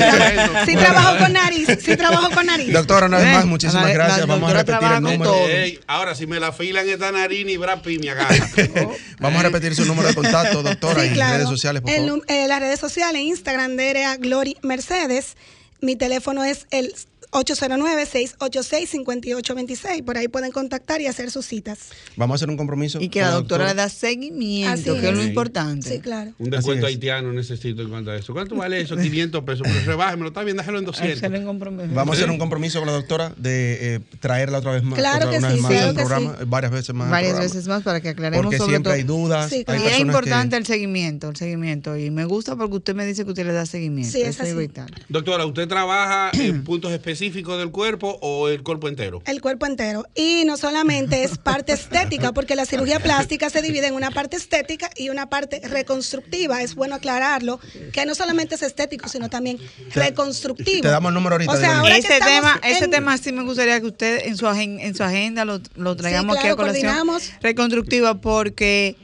[0.65, 2.73] sí trabajo con nariz, sí trabajo con nariz.
[2.73, 4.27] Doctora, una vez más, muchísimas la- la gracias.
[4.27, 5.23] Vamos a repetir el número.
[5.31, 5.47] todo.
[5.47, 8.35] Ey, ahora, si me la filan esta nariz, ni Brad Pitt me agarra.
[9.21, 11.33] Vamos a repetir su número de contacto, doctora, Sí, y claro.
[11.35, 12.19] redes sociales, por El favor.
[12.19, 15.37] num- eh, las redes sociales, Instagram de Erea Glory Mercedes.
[15.79, 16.93] Mi teléfono es el
[17.31, 20.03] 809-686-5826.
[20.03, 21.89] Por ahí pueden contactar y hacer sus citas.
[22.15, 22.99] Vamos a hacer un compromiso.
[23.01, 25.89] Y que la doctora le da seguimiento, Así que es lo importante.
[25.89, 26.31] Sí, claro.
[26.39, 28.33] Un descuento haitiano necesito en cuanto a eso.
[28.33, 28.95] ¿Cuánto vale eso?
[28.97, 29.67] 500 pesos.
[29.67, 31.17] Pero rebájemelo, está bien, déjalo en 200.
[31.23, 31.89] Hacer un compromiso.
[31.93, 34.97] Vamos a hacer un compromiso con la doctora de eh, traerla otra vez más.
[34.97, 36.45] Claro otra- que una sí, vez más claro al que programa, sí.
[36.47, 37.09] varias veces más.
[37.09, 38.97] varias veces más para que aclaremos Porque sobre siempre todo.
[38.97, 39.49] hay dudas.
[39.49, 39.83] Sí, hay claro.
[39.83, 41.97] Y es importante que- el seguimiento, el seguimiento.
[41.97, 44.11] Y me gusta porque usted me dice que usted le da seguimiento.
[44.11, 44.57] Sí, es Eso es así.
[44.59, 44.87] vital.
[45.09, 49.21] Doctora, ¿usted trabaja en puntos específicos del cuerpo o el cuerpo entero?
[49.25, 50.05] El cuerpo entero.
[50.15, 54.37] Y no solamente es parte estética, porque la cirugía plástica se divide en una parte
[54.37, 56.61] estética y una parte reconstructiva.
[56.61, 57.59] Es bueno aclararlo,
[57.93, 59.59] que no solamente es estético, sino también
[59.93, 60.81] reconstructivo.
[60.81, 63.31] te damos el número ahorita, O sea, ahora que Ese tema, ese en- tema sí
[63.31, 66.47] me gustaría que usted en su, agen- en su agenda lo, lo traigamos Sí, aquí
[66.49, 66.85] a claro, colación.
[66.85, 67.31] coordinamos.
[67.41, 68.95] Reconstructiva porque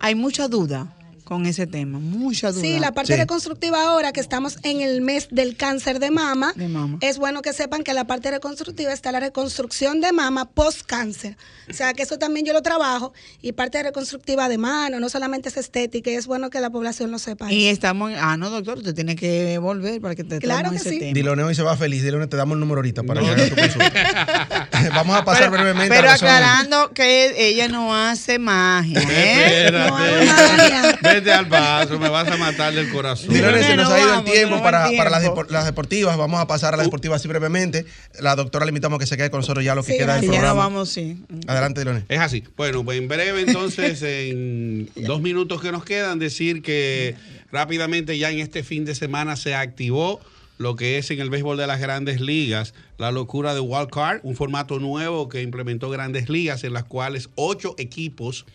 [0.00, 0.94] hay mucha duda
[1.32, 2.60] con ese tema, mucha duda.
[2.60, 3.18] Sí, la parte Sí.
[3.18, 6.98] reconstructiva ahora que estamos en el mes del cáncer de mama, De mama.
[7.00, 11.38] es bueno que sepan que la parte reconstructiva está la reconstrucción de mama post cáncer.
[11.70, 15.48] O sea, que eso también yo lo trabajo y parte reconstructiva de mano, no solamente
[15.48, 17.50] es estética, y es bueno que la población lo sepa.
[17.50, 20.76] Y estamos en, ah, no, doctor, usted tiene que volver para que te Claro que
[20.76, 20.98] ese sí.
[20.98, 21.12] tema.
[21.14, 22.02] Diloneo y se va feliz.
[22.02, 24.68] Diloneo, te damos el número ahorita para que hagas tu consulta.
[24.94, 29.68] Vamos a pasar pero, brevemente pero a aclarando que ella no hace magia, ¿eh?
[29.72, 30.98] No hago magia.
[31.22, 33.32] Vete al paso, me vas a matar del corazón.
[33.32, 35.42] Diloneo, se nos no ha ido vamos, el tiempo para, el para las, tiempo.
[35.42, 36.16] depor- las deportivas.
[36.16, 37.86] Vamos a pasar a las deportivas así brevemente.
[38.20, 40.14] La doctora le invitamos a que se quede con nosotros ya lo que Sí, queda
[40.14, 40.58] del Que ya programa.
[40.64, 41.18] vamos, sí.
[41.46, 42.02] Adelante, Diloneo.
[42.08, 42.42] Es así.
[42.56, 47.14] Bueno, pues en breve entonces, en dos minutos que nos quedan, decir que
[47.50, 50.20] rápidamente ya en este fin de semana se activó
[50.58, 54.20] lo que es en el béisbol de las grandes ligas, la locura de Wild Card,
[54.22, 58.46] un formato nuevo que implementó grandes ligas en las cuales ocho equipos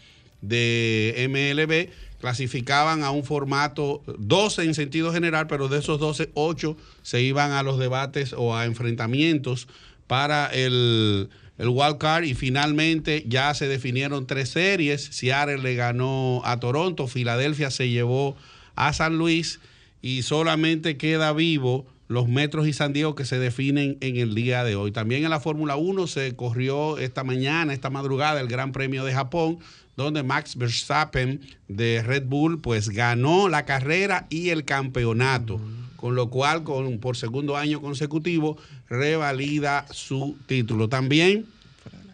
[0.41, 1.89] de MLB
[2.19, 7.51] clasificaban a un formato 12 en sentido general, pero de esos 12, 8 se iban
[7.51, 9.67] a los debates o a enfrentamientos
[10.07, 15.03] para el, el wild card y finalmente ya se definieron tres series.
[15.11, 18.35] Seattle le ganó a Toronto, Filadelfia se llevó
[18.75, 19.59] a San Luis
[20.01, 24.63] y solamente queda vivo los Metros y San Diego que se definen en el día
[24.63, 24.91] de hoy.
[24.91, 29.13] También en la Fórmula 1 se corrió esta mañana, esta madrugada, el Gran Premio de
[29.13, 29.59] Japón,
[29.95, 35.59] donde Max Verstappen de Red Bull pues ganó la carrera y el campeonato,
[35.95, 38.57] con lo cual con, por segundo año consecutivo
[38.89, 40.87] revalida su título.
[40.87, 41.45] También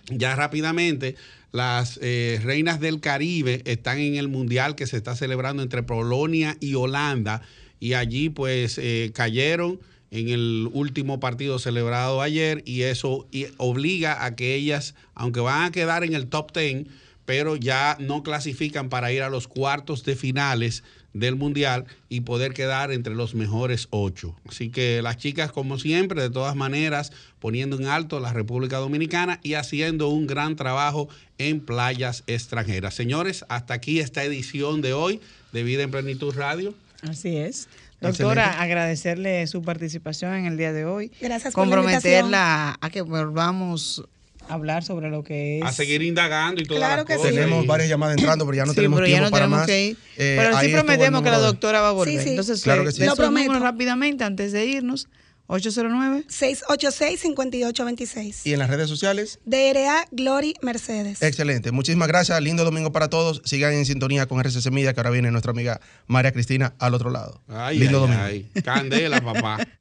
[0.09, 1.15] ya rápidamente,
[1.51, 6.57] las eh, reinas del Caribe están en el mundial que se está celebrando entre Polonia
[6.59, 7.41] y Holanda.
[7.83, 9.77] Y allí pues eh, cayeron
[10.09, 13.27] en el último partido celebrado ayer y eso
[13.57, 16.85] obliga a que ellas, aunque van a quedar en el top 10,
[17.25, 22.53] pero ya no clasifican para ir a los cuartos de finales del mundial y poder
[22.53, 24.33] quedar entre los mejores ocho.
[24.47, 29.41] Así que las chicas, como siempre, de todas maneras, poniendo en alto la República Dominicana
[29.43, 32.93] y haciendo un gran trabajo en playas extranjeras.
[32.93, 35.19] Señores, hasta aquí esta edición de hoy
[35.51, 36.73] de Vida en Plenitud Radio.
[37.07, 37.67] Así es.
[38.01, 38.63] Doctora, Excelente.
[38.63, 41.11] agradecerle su participación en el día de hoy.
[41.21, 44.03] Gracias por la Comprometerla a que volvamos
[44.49, 45.63] hablar sobre lo que es.
[45.65, 47.23] A seguir indagando y todas Claro que sí.
[47.23, 49.59] Tenemos varias llamadas entrando, pero ya no Sí, tenemos pero ya tiempo no para tenemos
[49.59, 49.67] más.
[49.67, 49.97] que ir.
[50.17, 52.17] Eh, pero sí prometemos que la doctora va a volver.
[52.17, 52.29] Sí, sí.
[52.31, 52.99] Entonces, Claro eh, que sí.
[52.99, 53.57] de Lo prometo.
[53.59, 55.07] rápidamente antes de irnos.
[55.47, 56.25] 809.
[56.29, 58.41] 686-5826.
[58.45, 59.39] Y en las redes sociales.
[59.45, 61.21] DRA Glory Mercedes.
[61.21, 61.71] Excelente.
[61.71, 62.41] Muchísimas gracias.
[62.41, 63.41] Lindo domingo para todos.
[63.45, 67.09] Sigan en sintonía con RCC Media, que ahora viene nuestra amiga María Cristina al otro
[67.09, 67.41] lado.
[67.47, 68.23] Ay, Lindo ay, domingo.
[68.23, 68.49] ay.
[68.63, 69.67] Candela, papá.